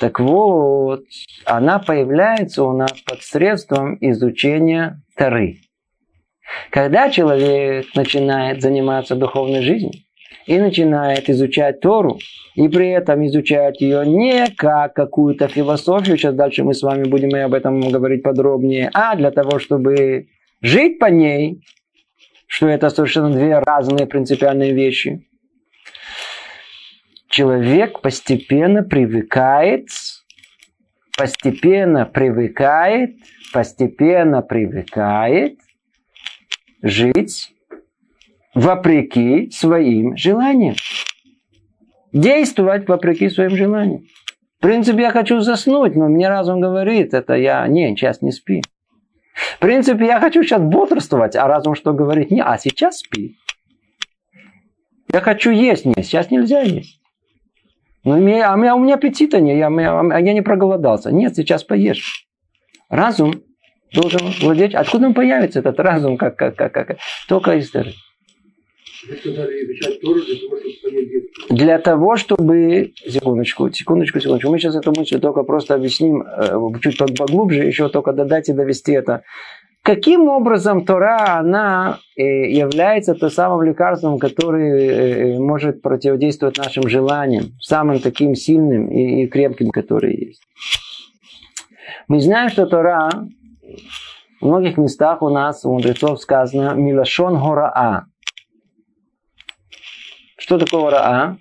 [0.00, 1.04] Так вот,
[1.44, 5.58] она появляется у нас под средством изучения Тары.
[6.70, 9.92] Когда человек начинает заниматься духовной жизнью
[10.46, 12.18] и начинает изучать Тору,
[12.54, 17.30] и при этом изучать ее не как какую-то философию, сейчас дальше мы с вами будем
[17.30, 20.26] и об этом говорить подробнее, а для того, чтобы
[20.60, 21.62] жить по ней,
[22.54, 25.26] что это совершенно две разные принципиальные вещи.
[27.28, 29.88] Человек постепенно привыкает,
[31.18, 33.16] постепенно привыкает,
[33.52, 35.58] постепенно привыкает
[36.80, 37.52] жить
[38.54, 40.76] вопреки своим желаниям.
[42.12, 44.04] Действовать вопреки своим желаниям.
[44.58, 48.62] В принципе, я хочу заснуть, но мне разум говорит, это я, не, сейчас не спи.
[49.34, 52.30] В принципе, я хочу сейчас бодрствовать, а разум что говорит?
[52.30, 53.36] Не, а сейчас спи.
[55.12, 57.00] Я хочу есть, нет, сейчас нельзя есть.
[58.04, 61.10] Но меня, а у меня, у меня аппетита нет, я, я, я не проголодался.
[61.10, 62.26] Нет, сейчас поешь.
[62.88, 63.42] Разум
[63.92, 64.74] должен владеть.
[64.74, 66.98] Откуда он появится, этот разум, как, как, как, как?
[67.28, 67.94] Только из стороны.
[71.50, 72.92] Для того, чтобы...
[73.06, 74.50] Секундочку, секундочку, секундочку.
[74.50, 78.92] Мы сейчас эту мысль только просто объясним э, чуть поглубже, еще только додать и довести
[78.92, 79.22] это.
[79.82, 87.52] Каким образом Тора, она э, является то самым лекарством, которое э, может противодействовать нашим желаниям,
[87.60, 90.42] самым таким сильным и крепким, который есть?
[92.08, 93.10] Мы знаем, что Тора
[94.40, 98.06] в многих местах у нас, у мудрецов сказано «Милашон гораа»,
[100.44, 101.38] что такое ура?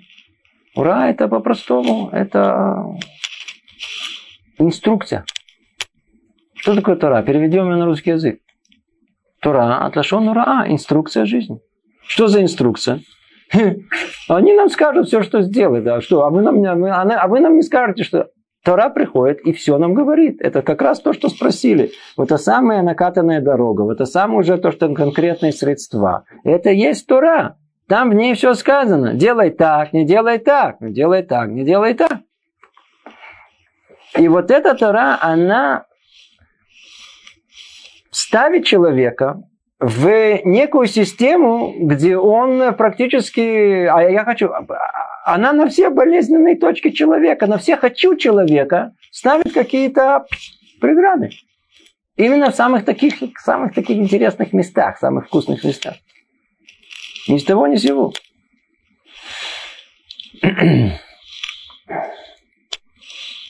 [0.78, 2.86] Ура это по-простому, это
[4.58, 5.26] инструкция.
[6.56, 7.22] Что такое Тора?
[7.22, 8.40] Переведем ее на русский язык.
[9.42, 11.60] Тора, отлашон ура, инструкция жизни.
[12.08, 13.02] Что за инструкция?
[14.30, 15.84] Они нам скажут все, что сделать.
[15.84, 18.30] Да, что, а, вы нам, а вы нам не скажете, что
[18.64, 20.38] Тора приходит и все нам говорит.
[20.40, 21.92] Это как раз то, что спросили.
[22.16, 26.24] Вот это самая накатанная дорога, вот это самое уже то, что конкретные средства.
[26.46, 27.58] Это есть Тора.
[27.94, 29.14] Там в ней все сказано.
[29.14, 32.22] Делай так, не делай так, не делай так, не делай так.
[34.18, 35.86] И вот эта Тора, она
[38.10, 39.44] ставит человека
[39.80, 40.10] в
[40.44, 44.50] некую систему, где он практически, а я хочу,
[45.24, 50.26] она на все болезненные точки человека, на все хочу человека ставит какие-то
[50.82, 51.30] преграды.
[52.16, 55.94] Именно в самых таких, самых таких интересных местах, самых вкусных местах.
[57.28, 58.14] Ни с того, ни с сего.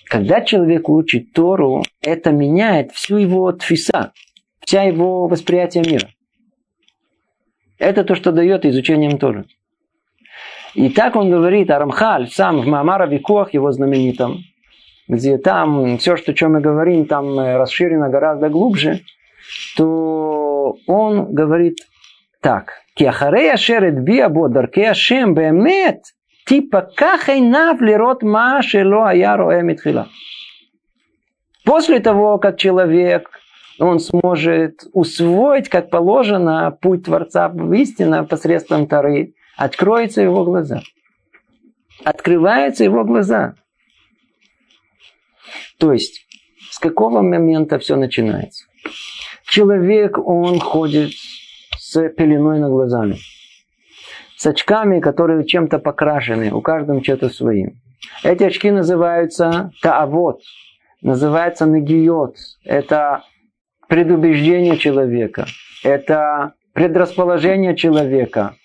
[0.06, 4.14] Когда человек учит Тору, это меняет всю его тфиса,
[4.60, 6.08] вся его восприятие мира.
[7.80, 9.46] Это то, что дает изучением Торы.
[10.76, 14.44] И так он говорит, Арамхаль, сам в Маамара Викуах, его знаменитом,
[15.08, 19.02] где там все, что, чем мы говорим, там э, расширено гораздо глубже,
[19.76, 21.80] то он говорит
[22.42, 22.83] так.
[22.96, 26.02] Киахарей ашерет биабо дарке ашем бемет
[26.46, 30.08] типа кахай нав лирот ма шело аяро эмитхила.
[31.66, 33.30] После того, как человек
[33.80, 40.82] он сможет усвоить, как положено, путь Творца в истину посредством Тары, откроются его глаза.
[42.04, 43.56] Открываются его глаза.
[45.80, 46.28] То есть,
[46.70, 48.66] с какого момента все начинается?
[49.46, 51.12] Человек, он ходит
[51.94, 53.18] с пеленой на глазами.
[54.36, 57.80] С очками, которые чем-то покрашены, у каждого что-то своим.
[58.24, 60.42] Эти очки называются таавот,
[61.02, 62.36] называется нагиот.
[62.66, 63.24] Это
[63.88, 65.46] предубеждение человека,
[65.84, 68.56] это предрасположение человека,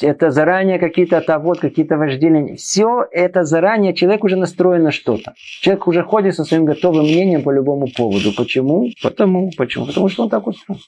[0.00, 2.54] это заранее какие-то вот какие-то вожделения.
[2.54, 5.34] Все это заранее человек уже настроен на что-то.
[5.36, 8.32] Человек уже ходит со своим готовым мнением по любому поводу.
[8.36, 8.88] Почему?
[9.02, 9.86] Потому, почему?
[9.86, 10.80] Потому что он так устроен.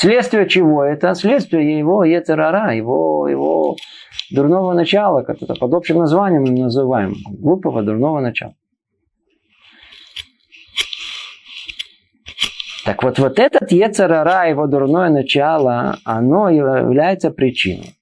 [0.00, 1.12] Следствие чего это?
[1.16, 3.74] Следствие его ецерара, его, его
[4.30, 7.14] дурного начала, как это под общим названием мы называем.
[7.28, 8.54] Глупого дурного начала.
[12.84, 17.96] Так вот, вот этот Ецарара, его дурное начало, оно является причиной,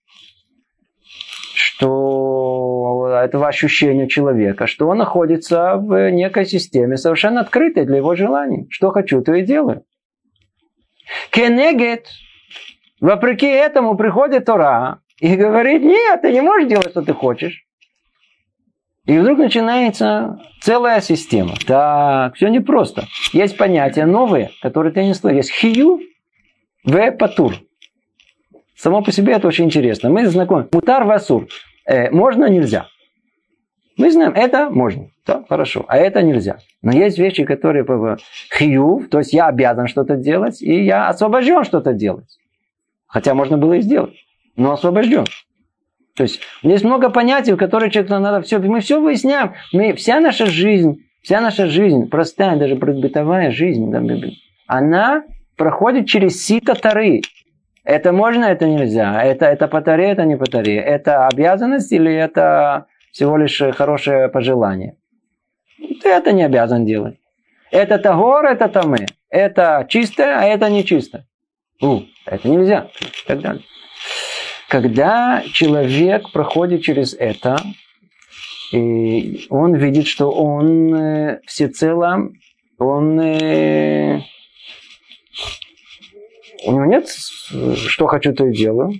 [1.54, 8.66] что этого ощущения человека, что он находится в некой системе, совершенно открытой для его желаний.
[8.68, 9.82] Что хочу, то и делаю.
[11.36, 12.08] Кенегет,
[12.98, 17.66] вопреки этому приходит Тора и говорит, нет, ты не можешь делать, что ты хочешь.
[19.04, 21.52] И вдруг начинается целая система.
[21.66, 23.04] Так, все непросто.
[23.34, 25.36] Есть понятия новые, которые ты не слышал.
[25.36, 26.00] Есть хию,
[26.84, 27.56] в патур.
[28.74, 30.08] Само по себе это очень интересно.
[30.08, 30.66] Мы знакомы.
[30.72, 31.48] Мутар васур.
[31.84, 32.88] Э, можно, нельзя.
[33.98, 35.10] Мы знаем, это можно.
[35.26, 35.84] Да, хорошо.
[35.88, 36.58] А это нельзя.
[36.82, 37.84] Но есть вещи, которые
[38.56, 42.38] хию, то есть я обязан что-то делать, и я освобожден что-то делать.
[43.08, 44.14] Хотя можно было и сделать.
[44.56, 45.24] Но освобожден.
[46.14, 48.58] То есть есть много понятий, в которые человеку надо все.
[48.58, 49.54] Мы все выясняем.
[49.72, 53.92] Мы, вся наша жизнь, вся наша жизнь, простая, даже бытовая жизнь,
[54.66, 55.24] она
[55.56, 57.22] проходит через сито тары.
[57.84, 59.22] Это можно, это нельзя.
[59.22, 60.76] Это, это по таре, это не по таре.
[60.76, 64.96] Это обязанность или это всего лишь хорошее пожелание?
[65.78, 67.16] Ты это не обязан делать.
[67.70, 69.06] Это тагор, это тамы.
[69.28, 71.26] Это чистое, а это не чисто.
[71.80, 72.90] У, это нельзя.
[73.00, 73.62] И так далее.
[74.68, 77.58] Когда человек проходит через это,
[78.72, 82.30] и он видит, что он э, всецело,
[82.78, 84.22] он, э,
[86.64, 88.92] у него нет, что хочу, то и делаю,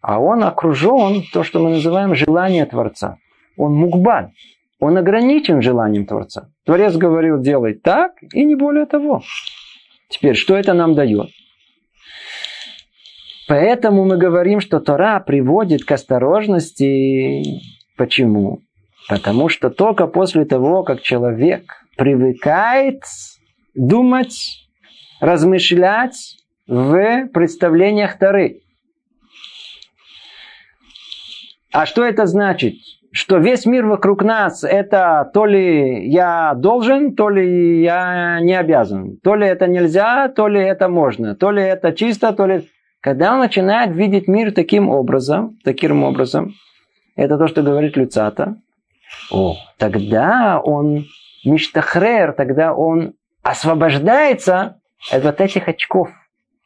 [0.00, 3.18] а он окружен, то, что мы называем желание Творца.
[3.56, 4.32] Он мукбан,
[4.78, 6.50] он ограничен желанием Творца.
[6.64, 9.22] Творец говорил, делай так, и не более того.
[10.08, 11.30] Теперь, что это нам дает?
[13.48, 17.42] Поэтому мы говорим, что Тора приводит к осторожности.
[17.96, 18.60] Почему?
[19.08, 21.64] Потому что только после того, как человек
[21.96, 23.02] привыкает
[23.74, 24.68] думать,
[25.20, 26.36] размышлять
[26.66, 28.60] в представлениях Торы.
[31.72, 32.74] А что это значит?
[33.10, 39.16] Что весь мир вокруг нас это то ли я должен, то ли я не обязан.
[39.22, 41.34] То ли это нельзя, то ли это можно.
[41.34, 42.68] То ли это чисто, то ли...
[43.00, 46.52] Когда он начинает видеть мир таким образом, таким образом,
[47.16, 48.56] это то, что говорит Люцата,
[49.30, 51.06] о, тогда он
[51.44, 54.80] миштахрер, тогда он освобождается
[55.10, 56.10] от вот этих очков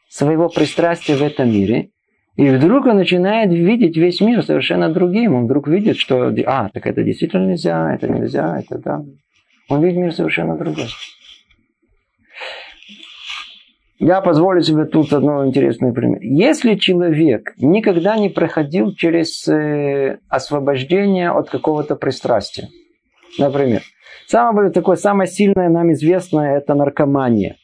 [0.08, 1.91] своего пристрастия в этом мире
[2.36, 5.34] И вдруг он начинает видеть весь мир совершенно другим.
[5.34, 9.04] Он вдруг видит, что, а, так это действительно нельзя, это нельзя, это да.
[9.68, 10.86] Он видит мир совершенно другой.
[13.98, 16.18] Я позволю себе тут одно интересный пример.
[16.22, 22.68] Если человек никогда не проходил через э, освобождение от какого-то пристрастия,
[23.38, 23.82] например,
[24.26, 27.58] самое такое, самое сильное нам известное– это наркомания.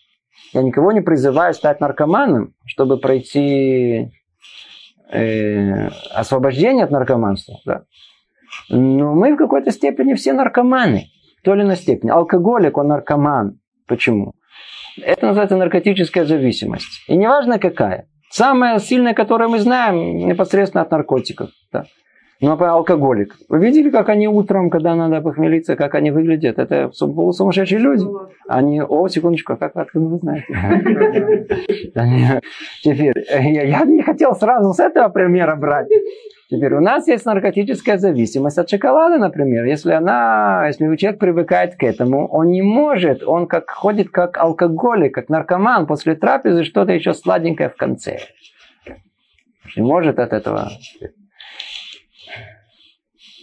[0.52, 4.12] Я никого не призываю стать наркоманом, чтобы пройти
[5.10, 7.60] э, освобождение от наркоманства.
[7.64, 7.82] Да.
[8.68, 11.06] Но мы в какой-то степени все наркоманы.
[11.44, 12.10] То ли на степени.
[12.10, 13.58] Алкоголик, он наркоман.
[13.86, 14.34] Почему?
[15.00, 17.04] Это называется наркотическая зависимость.
[17.08, 18.08] И неважно какая.
[18.30, 21.50] Самая сильная, которую мы знаем, непосредственно от наркотиков.
[21.72, 21.86] Да.
[22.40, 23.36] Ну, а алкоголик.
[23.48, 26.58] Вы видели, как они утром, когда надо похмелиться, как они выглядят?
[26.60, 28.04] Это полусумасшедшие люди.
[28.46, 30.46] Они, о, секундочку, а как откуда вы знаете?
[32.84, 35.88] Теперь, я не хотел сразу с этого примера брать.
[36.48, 39.64] Теперь у нас есть наркотическая зависимость от шоколада, например.
[39.64, 45.12] Если она, если человек привыкает к этому, он не может, он как ходит как алкоголик,
[45.12, 48.20] как наркоман после трапезы, что-то еще сладенькое в конце.
[49.76, 50.70] Не может от этого.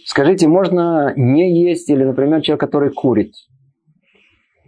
[0.06, 3.34] Скажите, можно не есть, или, например, человек, который курит.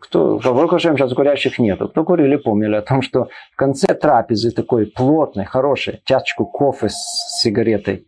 [0.00, 1.88] Кто, в сейчас курящих нету.
[1.88, 7.40] Кто курили, помнили о том, что в конце трапезы такой плотной, хорошей, чашечку кофе с
[7.40, 8.04] сигаретой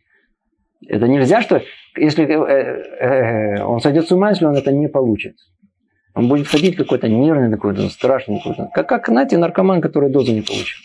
[0.89, 1.63] это нельзя, что
[1.97, 5.37] если э, э, он сойдет с ума, если он это не получит.
[6.15, 8.39] Он будет ходить какой-то нервный, какой-то страшный.
[8.39, 8.71] Какой-то.
[8.75, 10.81] Как, как, знаете, наркоман, который дозу не получил.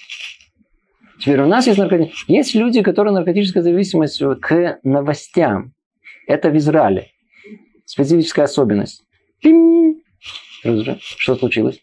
[1.20, 2.36] Теперь у нас есть наркотическая...
[2.36, 5.74] Есть люди, которые наркотическая зависимость к новостям.
[6.28, 7.07] Это в Израиле.
[7.86, 9.03] Специфическая особенность.
[10.61, 11.82] Что случилось?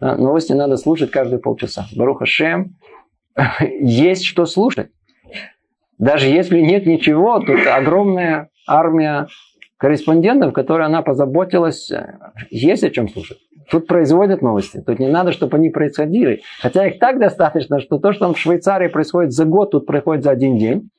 [0.00, 1.86] Да, новости надо слушать каждые полчаса.
[1.94, 2.76] Баруха Шем.
[3.80, 4.90] Есть что слушать.
[5.98, 9.28] Даже если нет ничего, тут огромная армия
[9.78, 11.90] корреспондентов, которые она позаботилась,
[12.50, 13.38] есть о чем слушать.
[13.70, 14.82] Тут производят новости.
[14.86, 16.42] Тут не надо, чтобы они происходили.
[16.60, 20.22] Хотя их так достаточно, что то, что там в Швейцарии происходит за год, тут происходит
[20.22, 20.90] за один день.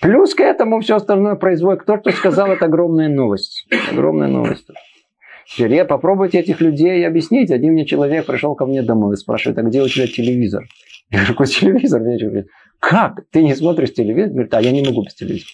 [0.00, 1.82] Плюс к этому все остальное производит.
[1.82, 3.66] Кто, кто сказал, это огромная новость.
[3.90, 4.66] Огромная новость.
[5.46, 7.50] Теперь я попробуйте этих людей объяснить.
[7.50, 10.64] Один мне человек пришел ко мне домой и спрашивает, а где у тебя телевизор?
[11.10, 12.00] Я говорю, какой телевизор?
[12.02, 12.48] Мне говорит,
[12.78, 13.24] как?
[13.30, 14.32] Ты не смотришь телевизор?
[14.32, 15.52] Говорит, а я не могу без телевизора.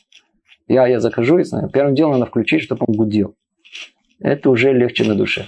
[0.66, 1.70] Я, я захожу и знаю.
[1.70, 3.36] Первым делом надо включить, чтобы он гудел.
[4.20, 5.46] Это уже легче на душе.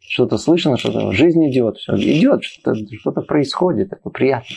[0.00, 4.54] Что-то слышно, что-то жизнь идет, все идет, что-то, что-то происходит, это приятно.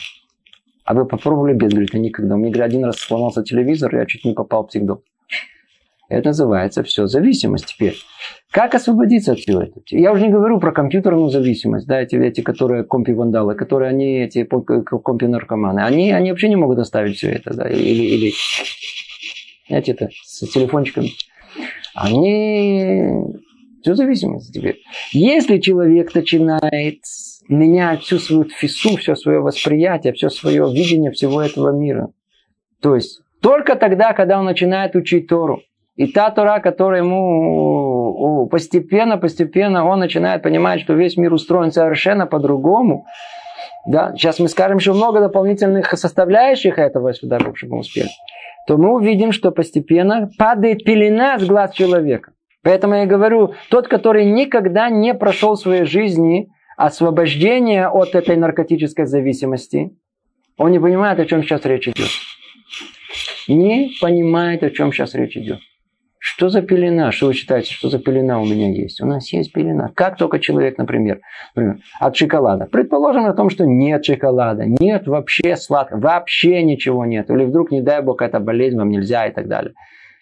[0.88, 1.70] А вы попробовали без?
[1.70, 2.34] Говорит, никогда.
[2.34, 5.02] У меня один раз сломался телевизор, я чуть не попал в психдом.
[6.08, 7.94] Это называется все зависимость теперь.
[8.50, 9.82] Как освободиться от всего этого?
[9.90, 14.44] Я уже не говорю про компьютерную зависимость, да, эти, эти которые компи-вандалы, которые они, эти
[14.44, 18.32] компи-наркоманы, они, они вообще не могут оставить все это, да, или, или
[19.68, 21.10] знаете, это с телефончиками.
[21.94, 23.12] Они
[23.82, 24.80] всю зависимость теперь.
[25.12, 27.00] Если человек начинает
[27.48, 32.08] менять всю свою фису, все свое восприятие, все свое видение всего этого мира,
[32.80, 35.62] то есть только тогда, когда он начинает учить Тору,
[35.96, 42.26] и та Тора, которая ему постепенно, постепенно он начинает понимать, что весь мир устроен совершенно
[42.26, 43.06] по-другому.
[43.86, 44.12] Да?
[44.14, 48.08] Сейчас мы скажем еще много дополнительных составляющих этого сюда, чтобы мы успели.
[48.68, 52.32] То мы увидим, что постепенно падает пелена с глаз человека.
[52.62, 56.48] Поэтому я говорю, тот, который никогда не прошел в своей жизни
[56.78, 59.96] освобождение от этой наркотической зависимости,
[60.56, 62.08] он не понимает, о чем сейчас речь идет.
[63.48, 65.58] Не понимает, о чем сейчас речь идет.
[66.20, 67.10] Что за пелена?
[67.10, 69.00] Что вы считаете, что за пелена у меня есть?
[69.00, 69.90] У нас есть пелена.
[69.94, 71.20] Как только человек, например,
[71.98, 72.66] от шоколада.
[72.66, 77.28] Предположим о том, что нет шоколада, нет вообще сладкого, вообще ничего нет.
[77.30, 79.74] Или вдруг, не дай бог, это болезнь, вам нельзя и так далее.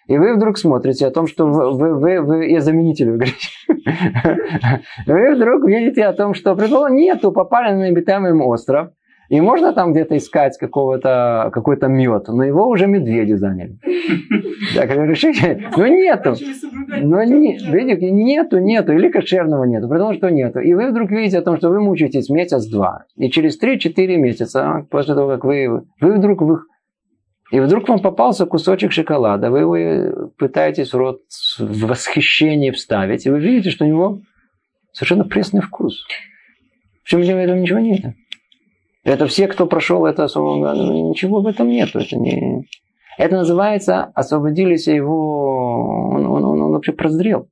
[0.07, 3.49] И вы вдруг смотрите о том, что вы, вы, вы, вы я заменитель, вы говорите.
[5.05, 8.89] Вы вдруг видите о том, что, предположим, нету, попали на обитаемый остров,
[9.29, 13.77] и можно там где-то искать какого-то, какой-то мед, но его уже медведи заняли.
[14.75, 16.35] Так, решите, ну нету.
[16.99, 20.59] Ну, не, видите, нету, нету, или кошерного нету, потому что нету.
[20.59, 23.05] И вы вдруг видите о том, что вы мучаетесь месяц-два.
[23.17, 26.59] И через 3-4 месяца, после того, как вы, вы вдруг вы,
[27.51, 31.21] и вдруг вам попался кусочек шоколада, вы его пытаетесь в рот
[31.59, 34.19] в восхищении вставить, и вы видите, что у него
[34.91, 36.05] совершенно пресный вкус.
[37.03, 38.15] Причем в этом ничего нет.
[39.03, 41.95] Это все, кто прошел это особо, ничего в этом нет.
[41.95, 42.67] Это, не...
[43.17, 47.47] это называется, освободились его, он, он, он, он вообще прозрел.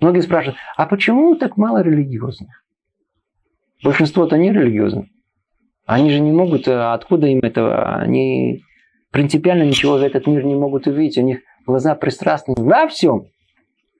[0.00, 2.64] Многие спрашивают, а почему так мало религиозных?
[3.82, 5.06] Большинство-то не религиозных.
[5.86, 7.96] Они же не могут, а откуда им это?
[7.96, 8.62] Они
[9.10, 11.18] принципиально ничего в этот мир не могут увидеть.
[11.18, 13.26] У них глаза пристрастны во всем.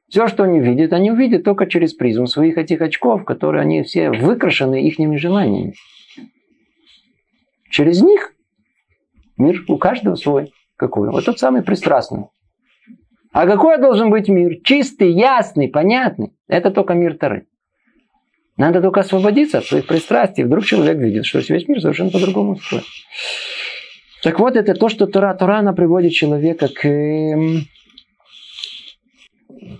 [0.08, 4.10] Все, что они видят, они увидят только через призму своих этих очков, которые они все
[4.10, 5.74] выкрашены их желаниями.
[7.70, 8.32] Через них
[9.36, 10.52] мир у каждого свой.
[10.76, 11.10] Какой?
[11.10, 12.26] Вот тот самый пристрастный.
[13.32, 14.60] А какой должен быть мир?
[14.64, 16.32] Чистый, ясный, понятный.
[16.46, 17.46] Это только мир Тары.
[18.56, 20.44] Надо только освободиться от своих пристрастий.
[20.44, 22.84] Вдруг человек видит, что весь мир совершенно по-другому устроен.
[24.22, 27.62] Так вот, это то, что Тора, Тора она приводит человека к эм,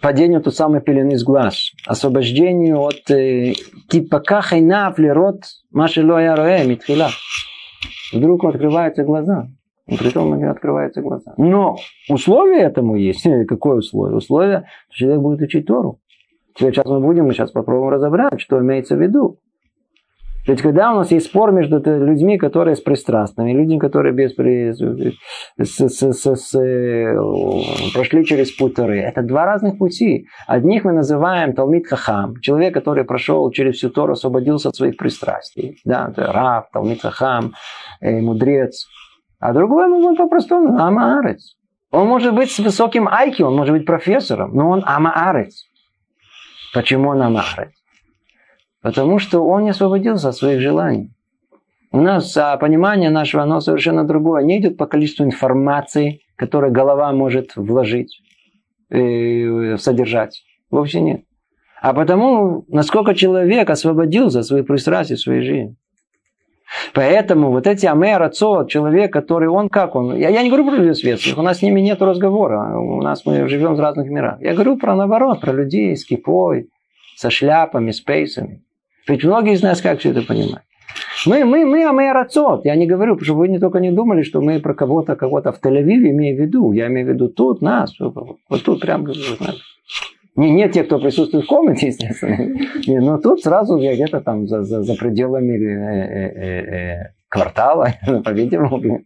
[0.01, 3.55] падению той самой пелены с глаз, освобождению от э,
[3.89, 7.11] типа кахайнав лерот машелоя роэ митхила.
[8.12, 9.49] Вдруг открываются глаза.
[9.86, 11.32] И при том открываются глаза.
[11.39, 11.78] Но
[12.11, 13.26] условие этому есть.
[13.49, 14.18] Какое условие?
[14.18, 16.01] Условие, что человек будет учить Тору.
[16.59, 19.39] Сейчас мы будем, мы сейчас попробуем разобрать, что имеется в виду.
[20.47, 25.89] Ведь когда у нас есть спор между людьми, которые с пристрастными, людьми, которые без, с,
[25.89, 27.14] с, с, с, э,
[27.93, 30.26] прошли через путь это два разных пути.
[30.47, 35.78] Одних мы называем Талмит Хахам, человек, который прошел через всю Тору, освободился от своих пристрастий.
[35.84, 37.53] Да, это Рав, Талмит Хахам,
[38.01, 38.86] э, мудрец.
[39.41, 41.57] А другой, он по-простому, Амаарец.
[41.91, 45.64] Он может быть с высоким айки, он может быть профессором, но он Амаарец.
[46.74, 47.77] Почему он Амаарец?
[48.80, 51.10] Потому что он не освободился от своих желаний.
[51.90, 54.44] У нас а, понимание нашего, оно совершенно другое.
[54.44, 58.20] Не идет по количеству информации, которую голова может вложить,
[58.90, 60.44] э, содержать.
[60.70, 61.22] Вовсе нет.
[61.80, 65.76] А потому, насколько человек освободился от своих пристрастий своей жизни.
[66.92, 70.14] Поэтому вот эти амер, отцо, человек, который он как он.
[70.16, 72.78] Я, я не говорю про людей светских, у нас с ними нет разговора.
[72.78, 74.40] У нас мы живем в разных мирах.
[74.42, 76.68] Я говорю про наоборот, про людей с кипой,
[77.16, 78.62] со шляпами, с пейсами.
[79.09, 80.62] Ведь многие из нас как все это понимают?
[81.26, 82.64] Мы, мы, мы Амейрацот.
[82.64, 85.61] Я не говорю, чтобы вы не только не думали, что мы про кого-то, кого-то в
[85.61, 86.72] Тель-Авиве имеем в виду.
[86.72, 87.98] Я имею в виду тут, нас.
[87.98, 89.06] Вот тут прям
[90.36, 92.36] не, не те, кто присутствует в комнате, естественно.
[92.86, 97.88] Не, но тут сразу где-то там за, за, за пределами э, э, э, э квартала,
[98.24, 99.02] по-видимому.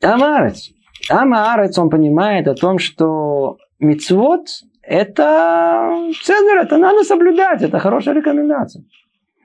[0.00, 0.70] Амарец.
[1.10, 4.46] Амарец, он понимает о том, что мицвод
[4.82, 8.84] это цезарь, это надо соблюдать, это хорошая рекомендация.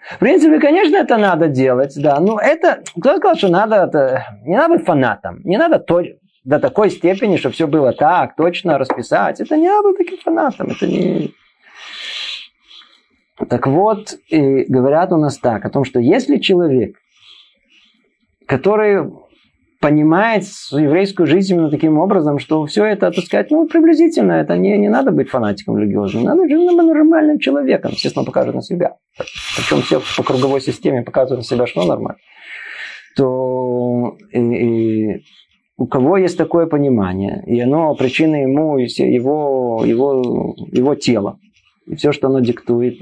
[0.10, 4.56] В принципе, конечно, это надо делать, да, но это, кто сказал, что надо, это, не
[4.56, 6.02] надо быть фанатом, не надо то,
[6.46, 10.88] до такой степени, чтобы все было так, точно расписать, это не надо таким фанатом, это
[10.88, 11.34] не...
[13.50, 16.98] Так вот, и говорят у нас так, о том, что если человек,
[18.48, 19.12] который
[19.80, 24.78] понимает еврейскую жизнь именно таким образом, что все это, так сказать, ну, приблизительно, это не,
[24.78, 28.98] не надо быть фанатиком религиозным, надо быть нормальным человеком, естественно, покажет на себя.
[29.56, 32.20] Причем все по круговой системе показывают на себя, что нормально.
[33.16, 35.24] То и, и
[35.78, 41.40] у кого есть такое понимание, и оно причина ему его, его, его тела,
[41.86, 43.00] и все, что оно диктует.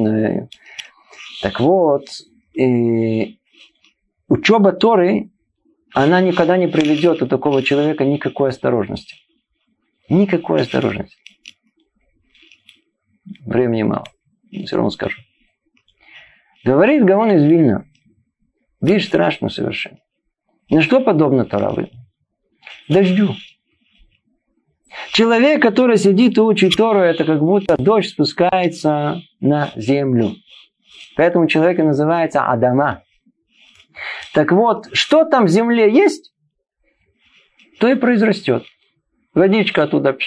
[1.41, 2.03] Так вот,
[2.53, 3.37] и
[4.27, 5.31] учеба Торы
[5.95, 9.15] она никогда не приведет у такого человека никакой осторожности.
[10.09, 11.15] Никакой осторожности.
[13.45, 14.03] Времени мало.
[14.51, 15.21] Все равно скажу.
[16.65, 17.85] Говорит Гаон из Вильна.
[18.81, 19.99] Вещь страшно совершенно.
[20.69, 21.89] На что подобно Таравы?
[22.89, 23.33] Дождю.
[25.13, 30.35] Человек, который сидит и учит Тору, это как будто дождь спускается на землю.
[31.15, 33.04] Поэтому человек и называется Адама.
[34.35, 36.33] Так вот, что там в земле есть,
[37.79, 38.65] то и произрастет.
[39.33, 40.17] Водичка оттуда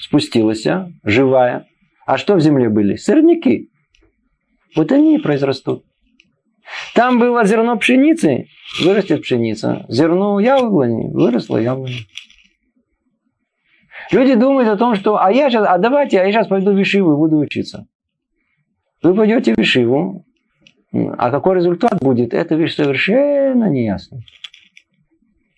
[0.00, 1.66] спустилась, а, живая.
[2.06, 2.94] А что в земле были?
[2.94, 3.70] Сорняки.
[4.76, 5.84] Вот они и произрастут.
[6.94, 8.46] Там было зерно пшеницы,
[8.80, 9.84] вырастет пшеница.
[9.88, 12.06] Зерно яблони, выросло яблони.
[14.12, 16.78] Люди думают о том, что а я сейчас, а давайте, а я сейчас пойду в
[16.78, 17.88] Вишиву и буду учиться.
[19.02, 20.23] Вы пойдете в Вишиву,
[21.18, 24.20] а какой результат будет, это вещь совершенно неясно.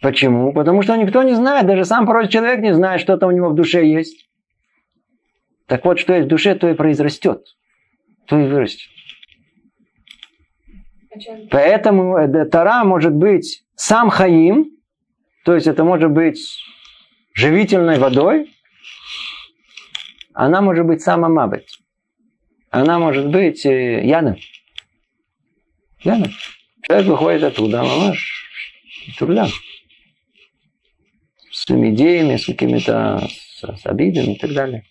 [0.01, 0.53] Почему?
[0.53, 3.51] Потому что никто не знает, даже сам порой человек не знает, что там у него
[3.51, 4.29] в душе есть.
[5.67, 7.45] Так вот, что есть в душе, то и произрастет,
[8.27, 8.89] то и вырастет.
[11.51, 14.71] Поэтому э, Тара может быть сам Хаим,
[15.45, 16.39] то есть это может быть
[17.35, 18.53] живительной водой,
[20.35, 21.67] она может быть сама Мабет.
[22.71, 24.03] Она может быть э,
[26.07, 26.31] Ясно?
[26.87, 28.49] Человек выходит оттуда, мамаш,
[29.19, 29.51] турлян.
[31.51, 34.85] С своими идеями, с какими-то с, с обидами и так далее.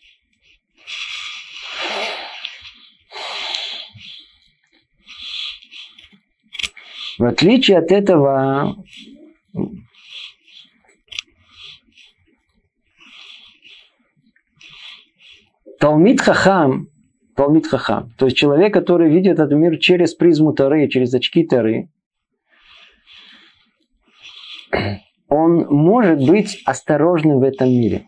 [7.18, 8.76] В отличие от этого,
[15.80, 16.89] Талмит Хахам,
[17.36, 21.90] Талмит Хахам, то есть человек, который видит этот мир через призму Тары, через очки Тары,
[25.28, 28.06] он может быть осторожным в этом мире.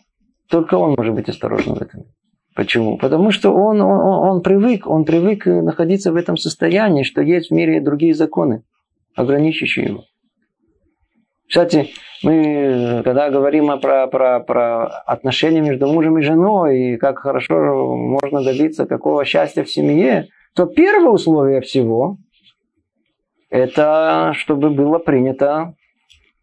[0.49, 2.13] Только он может быть осторожным в этом мире.
[2.55, 2.97] Почему?
[2.97, 7.53] Потому что он, он, он привык, он привык находиться в этом состоянии, что есть в
[7.53, 8.63] мире другие законы,
[9.15, 10.05] ограничивающие его.
[11.47, 11.89] Кстати,
[12.23, 18.43] мы, когда говорим про, про, про отношения между мужем и женой, и как хорошо можно
[18.43, 22.17] добиться какого счастья в семье, то первое условие всего–
[23.49, 25.75] это чтобы было принято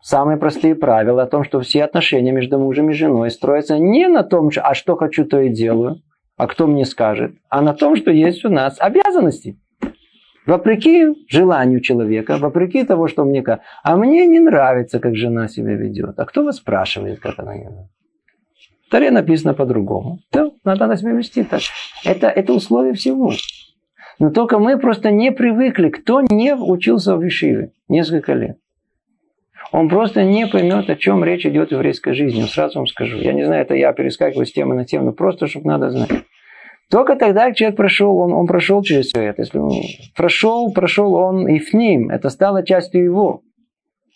[0.00, 4.22] самые простые правила о том, что все отношения между мужем и женой строятся не на
[4.22, 5.96] том, а что хочу, то и делаю,
[6.36, 9.58] а кто мне скажет, а на том, что есть у нас обязанности.
[10.46, 13.66] Вопреки желанию человека, вопреки того, что мне кажется.
[13.82, 16.18] А мне не нравится, как жена себя ведет.
[16.18, 17.88] А кто вас спрашивает, как она ведет?
[18.86, 20.18] В Таре написано по-другому.
[20.32, 21.62] Да, надо на себя вести так.
[22.04, 23.32] Это, это условие всего.
[24.18, 25.88] Но только мы просто не привыкли.
[25.88, 28.58] Кто не учился в Вишиве несколько лет?
[29.74, 32.42] он просто не поймет, о чем речь идет в еврейской жизни.
[32.42, 33.18] Сразу вам скажу.
[33.18, 36.10] Я не знаю, это я перескакиваю с темы на тему, просто чтобы надо знать.
[36.90, 39.42] Только тогда человек прошел, он, он прошел через все это.
[39.42, 39.72] Если он
[40.14, 42.10] прошел, прошел он и в ним.
[42.10, 43.42] Это стало частью его.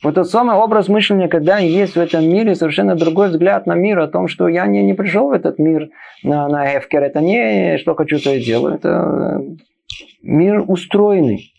[0.03, 3.99] Вот тот самый образ мышления, когда есть в этом мире совершенно другой взгляд на мир,
[3.99, 5.89] о том, что я не, не пришел в этот мир
[6.23, 8.77] на, на Эфкер, это не что хочу, то и делаю.
[8.77, 9.43] Это
[10.23, 11.53] мир устроенный.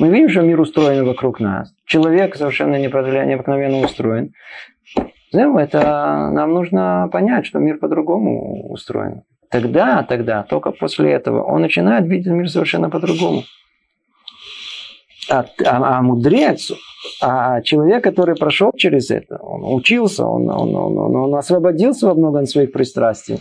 [0.00, 1.72] Мы видим, что мир устроен вокруг нас.
[1.84, 4.32] Человек совершенно необыкновенно устроен.
[5.32, 9.22] Ну, это нам нужно понять, что мир по-другому устроен.
[9.50, 13.44] Тогда, тогда, только после этого он начинает видеть мир совершенно по-другому.
[15.28, 16.72] А, а, а мудрец,
[17.20, 22.42] а человек, который прошел через это, он учился, он, он, он, он, освободился во многом
[22.42, 23.38] от своих пристрастий,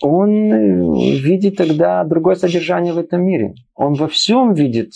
[0.00, 3.54] он видит тогда другое содержание в этом мире.
[3.74, 4.92] Он во всем видит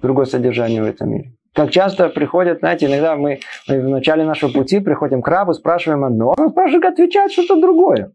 [0.00, 1.37] другое содержание в этом мире.
[1.58, 6.04] Как часто приходят, знаете, иногда мы, мы в начале нашего пути приходим к рабу, спрашиваем
[6.04, 8.12] одно, он спрашивает, отвечает что-то другое.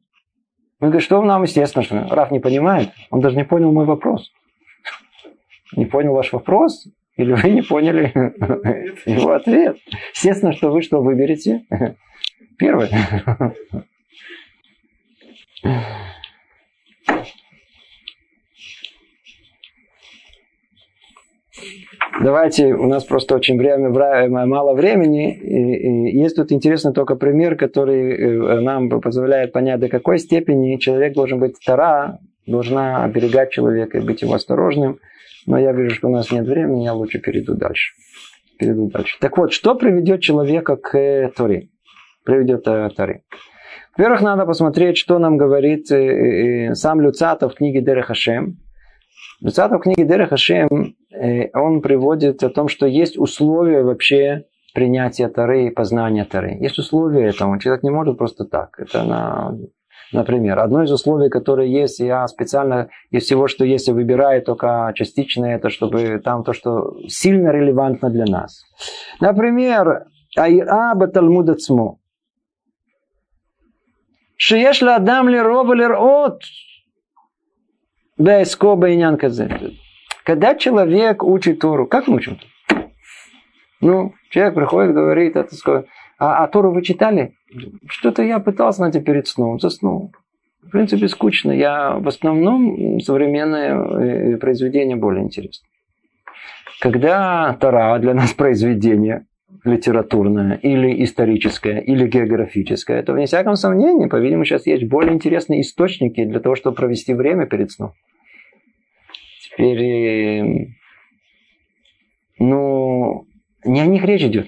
[0.80, 4.32] Мы говорим, что нам естественно, что Раф не понимает, он даже не понял мой вопрос.
[5.76, 6.88] Не понял ваш вопрос,
[7.18, 8.14] или вы не поняли
[9.06, 9.76] его ответ.
[10.14, 11.66] Естественно, что вы что выберете?
[12.58, 12.90] Первое.
[22.22, 23.90] Давайте, у нас просто очень время,
[24.46, 25.36] мало времени.
[25.36, 30.78] И, и есть тут интересный только пример, который э, нам позволяет понять, до какой степени
[30.78, 35.00] человек должен быть тара, должна оберегать человека и быть его осторожным.
[35.48, 37.94] Но я вижу, что у нас нет времени, я лучше перейду дальше.
[38.60, 39.18] Перейду дальше.
[39.20, 41.70] Так вот, что приведет человека к э, Торе?
[42.24, 43.24] Приведет э, Торе.
[43.98, 48.58] Во-первых, надо посмотреть, что нам говорит сам Люцатов в книге Дерехашем.
[49.40, 55.30] Люцатов в книге Дерехашем Э, Э, он приводит о том, что есть условия вообще принятия
[55.30, 56.58] Тары и познания Тары.
[56.60, 57.60] Есть условия этому.
[57.60, 58.78] Человек не может просто так.
[58.78, 59.56] Это на,
[60.12, 64.92] например, одно из условий, которое есть, я специально из всего, что есть, я выбираю только
[64.96, 68.64] частично это, чтобы там то, что сильно релевантно для нас.
[69.22, 72.00] Например, Айраба Талмуда Цму.
[74.36, 76.42] Шиеш ла адам ли рова лирот.
[78.18, 79.18] Бейско бейнян
[80.24, 82.40] когда человек учит Тору, как мы учим?
[83.82, 85.86] Ну, человек приходит, говорит, это сказать,
[86.18, 87.34] а, а Тору вы читали?
[87.88, 90.14] Что-то я пытался найти перед сном, заснул.
[90.62, 91.52] В принципе, скучно.
[91.52, 95.68] Я в основном современное э, произведение более интересно.
[96.80, 99.26] Когда Тора для нас произведение
[99.66, 106.24] литературное или историческое, или географическое, то, вне всяком сомнении, по-видимому, сейчас есть более интересные источники
[106.24, 107.94] для того, чтобы провести время перед сном.
[109.56, 110.76] Теперь,
[112.40, 113.28] ну,
[113.64, 114.48] не о них речь идет.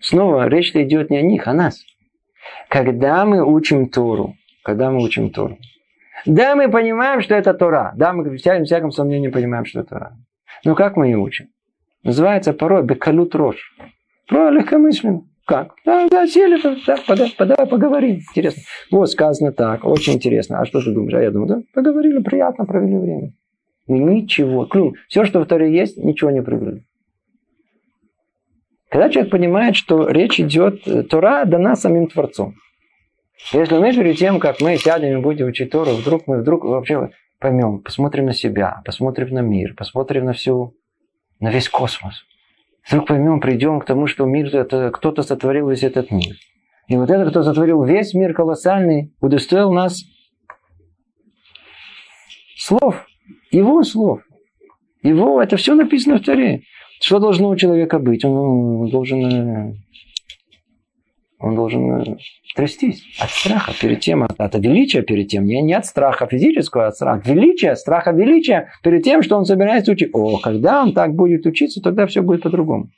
[0.00, 1.84] Снова речь идет не о них, а о нас.
[2.68, 5.58] Когда мы учим Тору, когда мы учим Тору,
[6.24, 7.92] да, мы понимаем, что это Тора.
[7.96, 10.16] Да, мы в всяком сомнении понимаем, что это Тора.
[10.64, 11.48] Но как мы ее учим?
[12.04, 13.74] Называется порой бекалют рожь.
[14.28, 15.22] Про легкомысленно.
[15.44, 15.74] Как?
[15.84, 18.20] Да, да, сели, да, подай, подай, поговорим.
[18.30, 18.62] Интересно.
[18.92, 20.60] Вот сказано так, очень интересно.
[20.60, 21.14] А что ты думаешь?
[21.14, 23.32] А я думаю, да, поговорили, приятно провели время.
[23.86, 24.66] Ничего.
[24.66, 24.94] Клюм.
[25.08, 26.84] Все, что в Торе есть, ничего не прыгнули.
[28.90, 32.54] Когда человек понимает, что речь идет, э, Тора дана самим Творцом.
[33.52, 37.10] Если мы перед тем, как мы сядем и будем учить Тору, вдруг мы вдруг вообще
[37.40, 40.74] поймем, посмотрим на себя, посмотрим на мир, посмотрим на всю
[41.40, 42.22] на весь космос.
[42.86, 46.36] Вдруг поймем, придем к тому, что мир это кто-то сотворил весь этот мир.
[46.88, 50.04] И вот это, кто сотворил весь мир колоссальный, удостоил нас
[52.56, 53.06] слов,
[53.52, 54.20] его слов.
[55.02, 56.62] Его, это все написано в Таре.
[57.00, 58.24] Что должно у человека быть?
[58.24, 59.74] Он должен, э,
[61.38, 62.16] он должен э,
[62.54, 65.44] трястись от страха перед тем, от, от величия перед тем.
[65.44, 69.44] Не, не от страха физического, а от страха величия, страха величия перед тем, что он
[69.44, 70.10] собирается учить.
[70.12, 72.90] О, когда он так будет учиться, тогда все будет по-другому.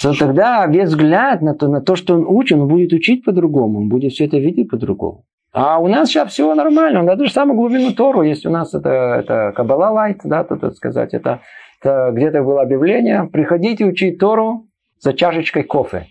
[0.00, 3.80] То тогда весь взгляд на то, на то, что он учит, он будет учить по-другому,
[3.80, 5.24] он будет все это видеть по-другому.
[5.56, 7.02] А у нас сейчас все нормально.
[7.02, 10.60] На ту же самую глубину Тору есть у нас это, это Кабала Лайт, да, тут
[10.60, 11.14] так сказать.
[11.14, 11.40] Это,
[11.80, 13.24] это где-то было объявление.
[13.32, 14.66] Приходите учить Тору
[14.98, 16.08] за чашечкой кофе.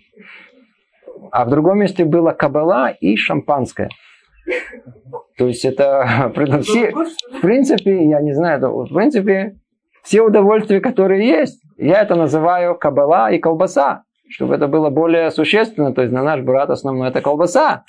[1.30, 3.88] А в другом месте было Кабала и шампанское.
[5.38, 6.32] То есть это
[6.62, 9.60] все, в принципе, я не знаю, в принципе,
[10.02, 15.94] все удовольствия, которые есть, я это называю кабала и колбаса, чтобы это было более существенно.
[15.94, 17.84] То есть на наш брат основной это колбаса.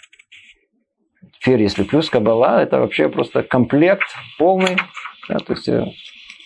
[1.40, 4.08] Теперь, если плюс кабала, это вообще просто комплект
[4.38, 4.78] полный.
[5.30, 5.70] Да, то есть,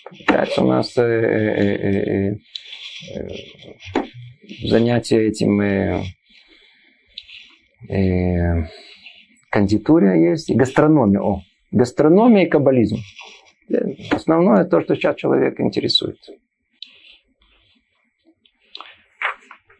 [0.09, 2.35] получается у нас э, э, э,
[3.15, 3.27] э,
[4.67, 6.03] занятие этим э,
[7.89, 8.67] э,
[9.49, 11.21] кондитерия есть, и гастрономия.
[11.21, 12.97] О, гастрономия и каббализм.
[14.11, 16.17] Основное то, что сейчас человек интересует.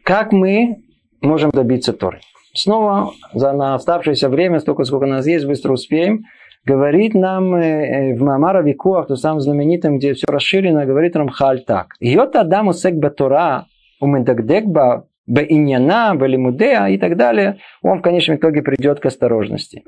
[0.02, 0.84] Как мы
[1.20, 2.20] можем добиться Торы?
[2.54, 6.24] Снова за на оставшееся время, столько, сколько у нас есть, быстро успеем,
[6.64, 11.94] говорит нам э, в Мамара Викуах, то самом знаменитом, где все расширено, говорит Рамхаль так.
[12.00, 13.66] Йот Адаму сек батора,
[14.00, 19.84] умендагдекба, беиньяна, белимудея и так далее, он в конечном итоге придет к осторожности.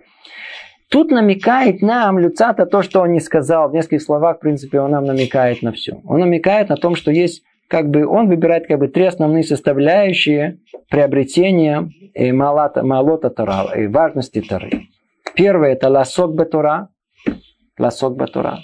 [0.90, 3.68] Тут намекает нам Люцата то, что он не сказал.
[3.68, 6.00] В нескольких словах, в принципе, он нам намекает на все.
[6.04, 10.58] Он намекает на том, что есть как бы он выбирает как бы три основные составляющие
[10.90, 14.88] приобретения и малата, малота Тора, и важности Торы.
[15.34, 16.88] Первое это ласок батура,
[17.78, 18.60] ласок батура.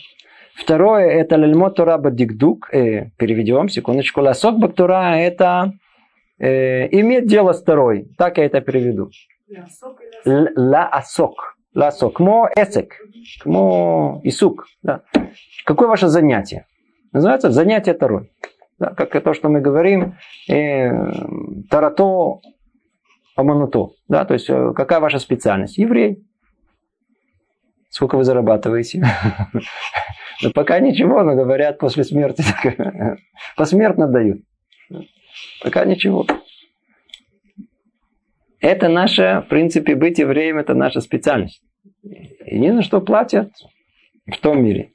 [0.54, 5.72] Второе это лельмот Тора бадикдук, э, переведем, секундочку, ласок батура это
[6.38, 9.10] э, иметь дело с Торой, так я это переведу.
[10.24, 11.56] Ла-асок.
[11.74, 12.20] Ласок.
[12.20, 12.94] Мо эсек.
[13.44, 14.66] Мо исук.
[14.82, 15.02] Да.
[15.64, 16.66] Какое ваше занятие?
[17.12, 18.30] Называется занятие Торой.
[18.80, 20.16] Да, как то, что мы говорим,
[20.48, 20.90] э,
[21.68, 22.40] тарато
[23.36, 23.90] амануто.
[24.08, 25.76] Да, то есть, э, какая ваша специальность?
[25.76, 26.24] Еврей.
[27.90, 29.04] Сколько вы зарабатываете?
[30.42, 32.42] Ну, пока ничего, но говорят, после смерти
[33.58, 34.40] посмертно дают.
[35.62, 36.26] Пока ничего.
[38.58, 41.62] Это наша, в принципе, быть евреем, это наша специальность.
[42.46, 43.52] И не на что платят
[44.26, 44.94] в том мире.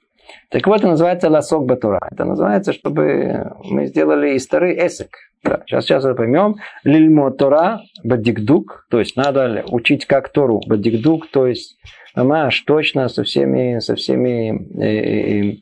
[0.49, 1.99] Так вот, это называется ласок батура.
[2.11, 5.09] Это называется, чтобы мы сделали из Торы эсек.
[5.43, 6.55] Да, сейчас, сейчас это поймем.
[6.83, 11.77] Лильмо Тора бадикдук, то есть надо учить как Тору бадикдук, то есть
[12.15, 15.61] маш точно со всеми, со всеми э,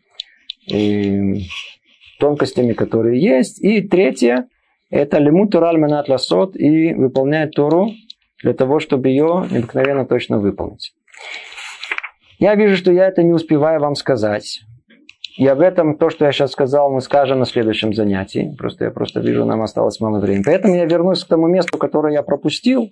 [0.72, 1.40] э, э,
[2.20, 3.62] тонкостями, которые есть.
[3.62, 4.48] И третье,
[4.90, 7.92] это лиму Тора альманат ласот и выполнять Тору
[8.42, 10.94] для того, чтобы ее необыкновенно точно выполнить.
[12.44, 14.64] Я вижу, что я это не успеваю вам сказать.
[15.38, 18.54] И об этом, то, что я сейчас сказал, мы скажем на следующем занятии.
[18.58, 20.44] Просто я просто вижу, нам осталось мало времени.
[20.46, 22.90] Поэтому я вернусь к тому месту, которое я пропустил.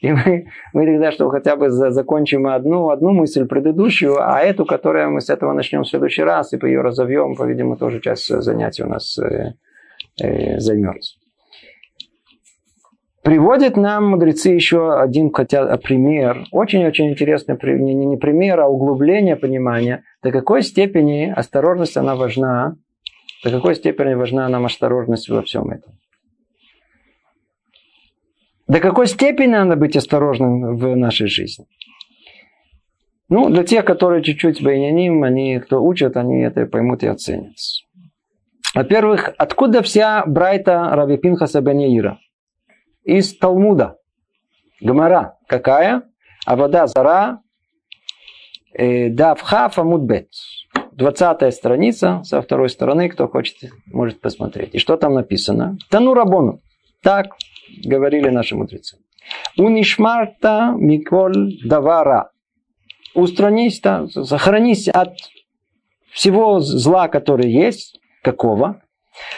[0.00, 5.10] И мы, мы тогда, что хотя бы закончим одну, одну мысль предыдущую, а эту, которую
[5.10, 8.88] мы с этого начнем в следующий раз, и ее разовьем, по-видимому, тоже часть занятий у
[8.88, 9.54] нас э,
[10.22, 11.16] э, займется.
[13.24, 20.30] Приводят нам мудрецы еще один хотя пример, очень-очень интересный, не, пример, а углубление понимания, до
[20.30, 22.76] какой степени осторожность она важна,
[23.42, 25.94] до какой степени важна нам осторожность во всем этом.
[28.68, 31.64] До какой степени надо быть осторожным в нашей жизни.
[33.30, 37.54] Ну, для тех, которые чуть-чуть баяняним, они, кто учат, они это поймут и оценят.
[38.74, 42.18] Во-первых, откуда вся Брайта Раби Пинхаса Бенеира?
[43.04, 43.98] Из Талмуда.
[44.80, 46.02] Гмара какая?
[46.46, 47.40] А вода зара
[48.72, 50.28] э, Давха Фамудбет.
[50.92, 54.74] 20 страница со второй стороны, кто хочет, может посмотреть.
[54.74, 55.76] И что там написано?
[55.90, 56.60] Тану Рабону.
[57.02, 57.26] Так
[57.84, 58.98] говорили наши мудрецы.
[59.56, 62.30] Унишмарта Миколь Давара.
[63.14, 65.16] Устранись, сохранись от
[66.10, 68.00] всего зла, которое есть.
[68.22, 68.83] Какого?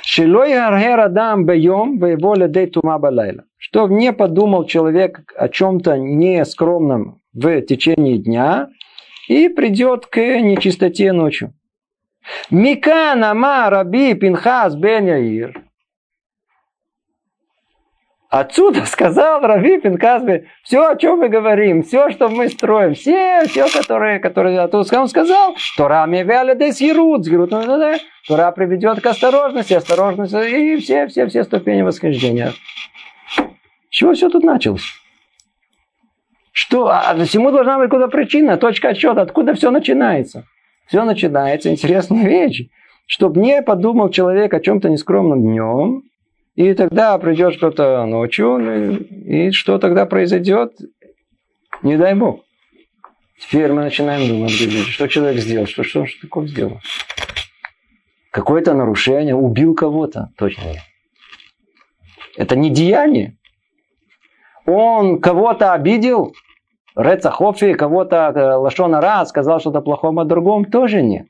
[0.02, 3.44] Шилой аргер адам бейом воля дейтума балайла.
[3.56, 8.68] Что не подумал человек о чем-то нескромном в течение дня
[9.28, 11.52] и придет к нечистоте ночью.
[12.50, 15.65] Микан ама раби Пинхас бен.
[18.28, 23.68] Отсюда сказал Рави Пинкасби, все, о чем мы говорим, все, что мы строим, все, все,
[23.68, 27.24] которые, которые оттуда он сказал, Тора мевяли дес ерут,
[28.26, 32.52] Тора приведет к осторожности, осторожности и все, все, все ступени восхождения.
[33.90, 34.82] чего все тут началось?
[36.50, 40.46] Что, а всему должна быть куда причина, точка отсчета, откуда все начинается?
[40.86, 42.68] Все начинается, интересная вещь.
[43.06, 46.02] Чтобы не подумал человек о чем-то нескромном днем,
[46.56, 50.72] и тогда придет что-то ночью, и что тогда произойдет?
[51.82, 52.40] Не дай Бог.
[53.38, 56.80] Теперь мы начинаем думать, что человек сделал, что, что, что такое сделал.
[58.30, 60.62] Какое-то нарушение, убил кого-то, точно.
[62.36, 63.36] Это не деяние.
[64.64, 66.34] Он кого-то обидел,
[66.96, 71.26] Рецахофи, кого-то э, Лашона Ра, сказал что-то плохое о другом, тоже нет.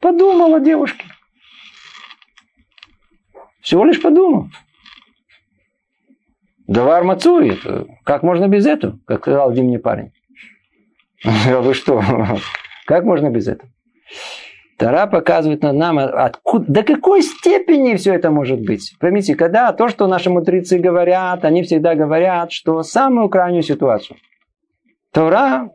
[0.00, 1.04] Подумала девушке.
[3.62, 4.48] Всего лишь подумал.
[6.66, 7.60] Давар мацует.
[8.04, 8.98] Как можно без этого?
[9.06, 10.12] Как сказал один мне парень.
[11.24, 12.02] Вы что?
[12.86, 13.70] Как можно без этого?
[14.78, 18.96] Тара показывает нам, откуда, до какой степени все это может быть.
[18.98, 24.16] Поймите, когда то, что наши мудрецы говорят, они всегда говорят, что самую крайнюю ситуацию.
[25.12, 25.70] Тора,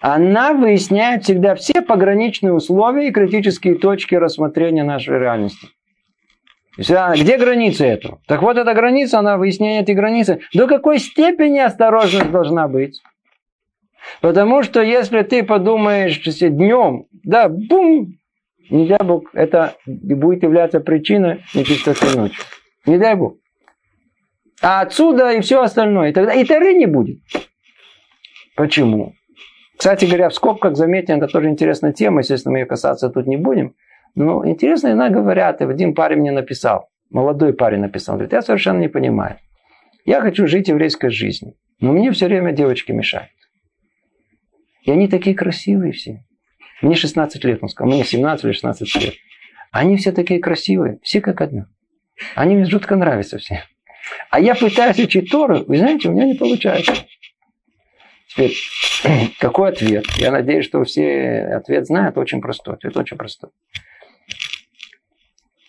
[0.00, 5.68] она выясняет всегда все пограничные условия и критические точки рассмотрения нашей реальности.
[6.76, 8.20] Где граница этого?
[8.26, 10.40] Так вот, эта граница, она выясняет эти границы.
[10.52, 13.00] До какой степени осторожность должна быть?
[14.20, 18.18] Потому что если ты подумаешь днем, да, бум,
[18.70, 22.38] не дай Бог, это будет являться причиной нечистоты ночи.
[22.86, 23.36] Не дай Бог.
[24.62, 26.10] А отсюда и все остальное.
[26.10, 27.18] И тогда и тары не будет.
[28.56, 29.14] Почему?
[29.76, 33.36] Кстати говоря, в скобках заметим, это тоже интересная тема, естественно, мы ее касаться тут не
[33.36, 33.74] будем.
[34.14, 38.78] Но интересно, иногда говорят, и один парень мне написал, молодой парень написал, говорит, я совершенно
[38.78, 39.38] не понимаю.
[40.04, 43.30] Я хочу жить еврейской жизнью, но мне все время девочки мешают.
[44.82, 46.24] И они такие красивые все.
[46.82, 49.14] Мне 16 лет, он сказал, мне 17 или 16 лет.
[49.72, 51.66] Они все такие красивые, все как одна.
[52.36, 53.64] Они мне жутко нравятся все.
[54.30, 56.92] А я пытаюсь учить Тору, вы знаете, у меня не получается.
[58.28, 58.54] Теперь,
[59.38, 60.04] какой ответ?
[60.16, 62.18] Я надеюсь, что все ответ знают.
[62.18, 62.74] Очень простой.
[62.74, 63.50] Ответ очень простой.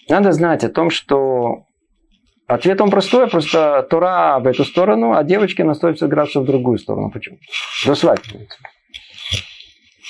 [0.09, 1.65] Надо знать о том, что
[2.47, 6.77] ответ он простой, просто Тора в эту сторону, а девочки на 180 градусов в другую
[6.77, 7.11] сторону.
[7.11, 7.37] Почему?
[7.85, 8.47] До свадьбы.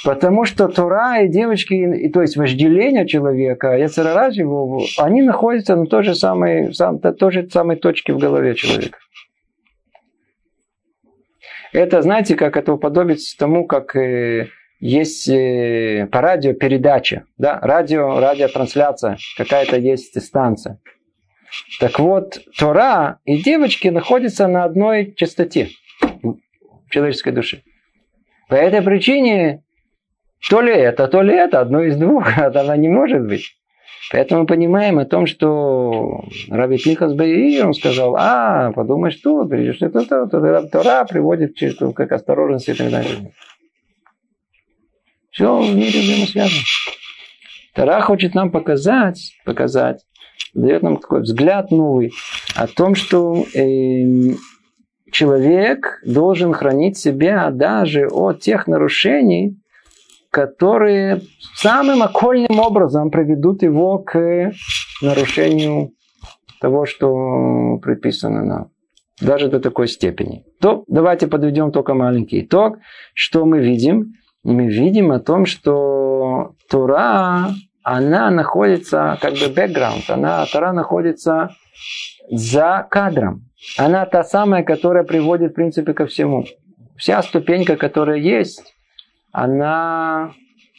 [0.04, 5.88] Потому что Тора и девочки, и, то есть вожделение человека, яцерара его, они находятся на
[5.88, 9.00] той же самой, сам, той же самой точке в голове человека.
[11.74, 14.50] Это, знаете, как это уподобить тому, как э,
[14.80, 20.80] есть э, по радио передача, да, радио, радиотрансляция, какая-то есть станция.
[21.80, 25.70] Так вот, Тора и девочки находятся на одной частоте
[26.90, 27.64] человеческой души.
[28.50, 29.64] По этой причине
[30.50, 33.56] то ли это, то ли это, одно из двух, она не может быть.
[34.12, 39.82] Поэтому мы понимаем о том, что Раби Михас Бейир, он сказал, а, подумай, что, перейдешь
[39.82, 41.58] это, то, то, Тора приводит
[41.96, 43.34] как осторожность и так далее.
[45.36, 46.62] Все в мире взаимосвязано.
[47.74, 50.06] Тара хочет нам показать, показать,
[50.54, 52.14] дает нам такой взгляд новый
[52.56, 54.34] о том, что э,
[55.12, 59.60] человек должен хранить себя даже от тех нарушений,
[60.32, 61.22] которые
[61.54, 64.54] самым окольным образом приведут его к
[65.02, 65.92] нарушению
[66.62, 68.72] того, что предписано нам.
[69.20, 70.46] Даже до такой степени.
[70.62, 72.78] То давайте подведем только маленький итог.
[73.14, 74.14] Что мы видим?
[74.46, 77.50] Мы видим о том, что Тура,
[77.82, 81.50] она находится как бы бэкграунд, она, Тура находится
[82.30, 83.50] за кадром.
[83.78, 86.46] Она та самая, которая приводит, в принципе, ко всему.
[86.96, 88.76] Вся ступенька, которая есть,
[89.32, 90.32] она...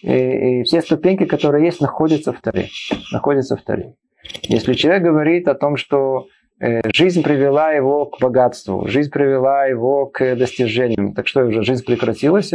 [0.02, 2.68] И, и все ступеньки, которые есть, находятся в Торе.
[3.10, 3.94] Находятся в Торе.
[4.42, 6.28] Если человек говорит о том, что
[6.60, 11.84] э, жизнь привела его к богатству, жизнь привела его к достижениям, так что уже жизнь
[11.84, 12.52] прекратилась?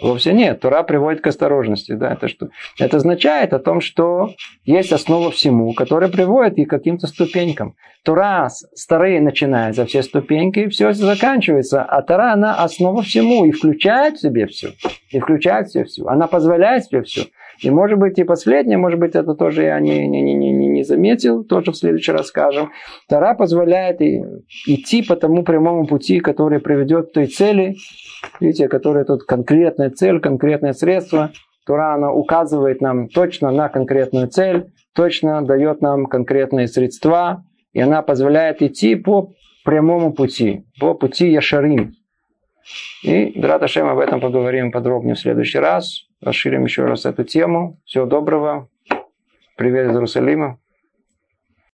[0.00, 0.60] Вовсе нет.
[0.60, 1.92] Тура приводит к осторожности.
[1.92, 2.12] Да?
[2.12, 2.50] Это, что?
[2.78, 4.30] это означает о том, что
[4.64, 7.74] есть основа всему, которая приводит и к каким-то ступенькам.
[8.04, 11.82] Тура старые начинает за все ступеньки, и все заканчивается.
[11.82, 14.70] А Тура, она основа всему и включает в себе все.
[15.10, 16.06] И включает в себе все.
[16.06, 17.24] Она позволяет себе все.
[17.60, 20.84] И может быть и последнее, может быть это тоже я не, не, не, не, не
[20.84, 22.70] заметил, тоже в следующий раз скажем.
[23.08, 24.22] Тара позволяет и,
[24.66, 27.74] идти по тому прямому пути, который приведет к той цели,
[28.40, 31.32] видите, которая тут конкретная цель, конкретное средство,
[31.66, 37.44] Тура, она указывает нам точно на конкретную цель, точно дает нам конкретные средства,
[37.74, 39.34] и она позволяет идти по
[39.66, 41.92] прямому пути, по пути Яшарим.
[43.02, 46.06] И, Драташем, об этом поговорим подробнее в следующий раз.
[46.22, 47.78] Расширим еще раз эту тему.
[47.84, 48.68] Всего доброго.
[49.56, 50.58] Привет из Иерусалима.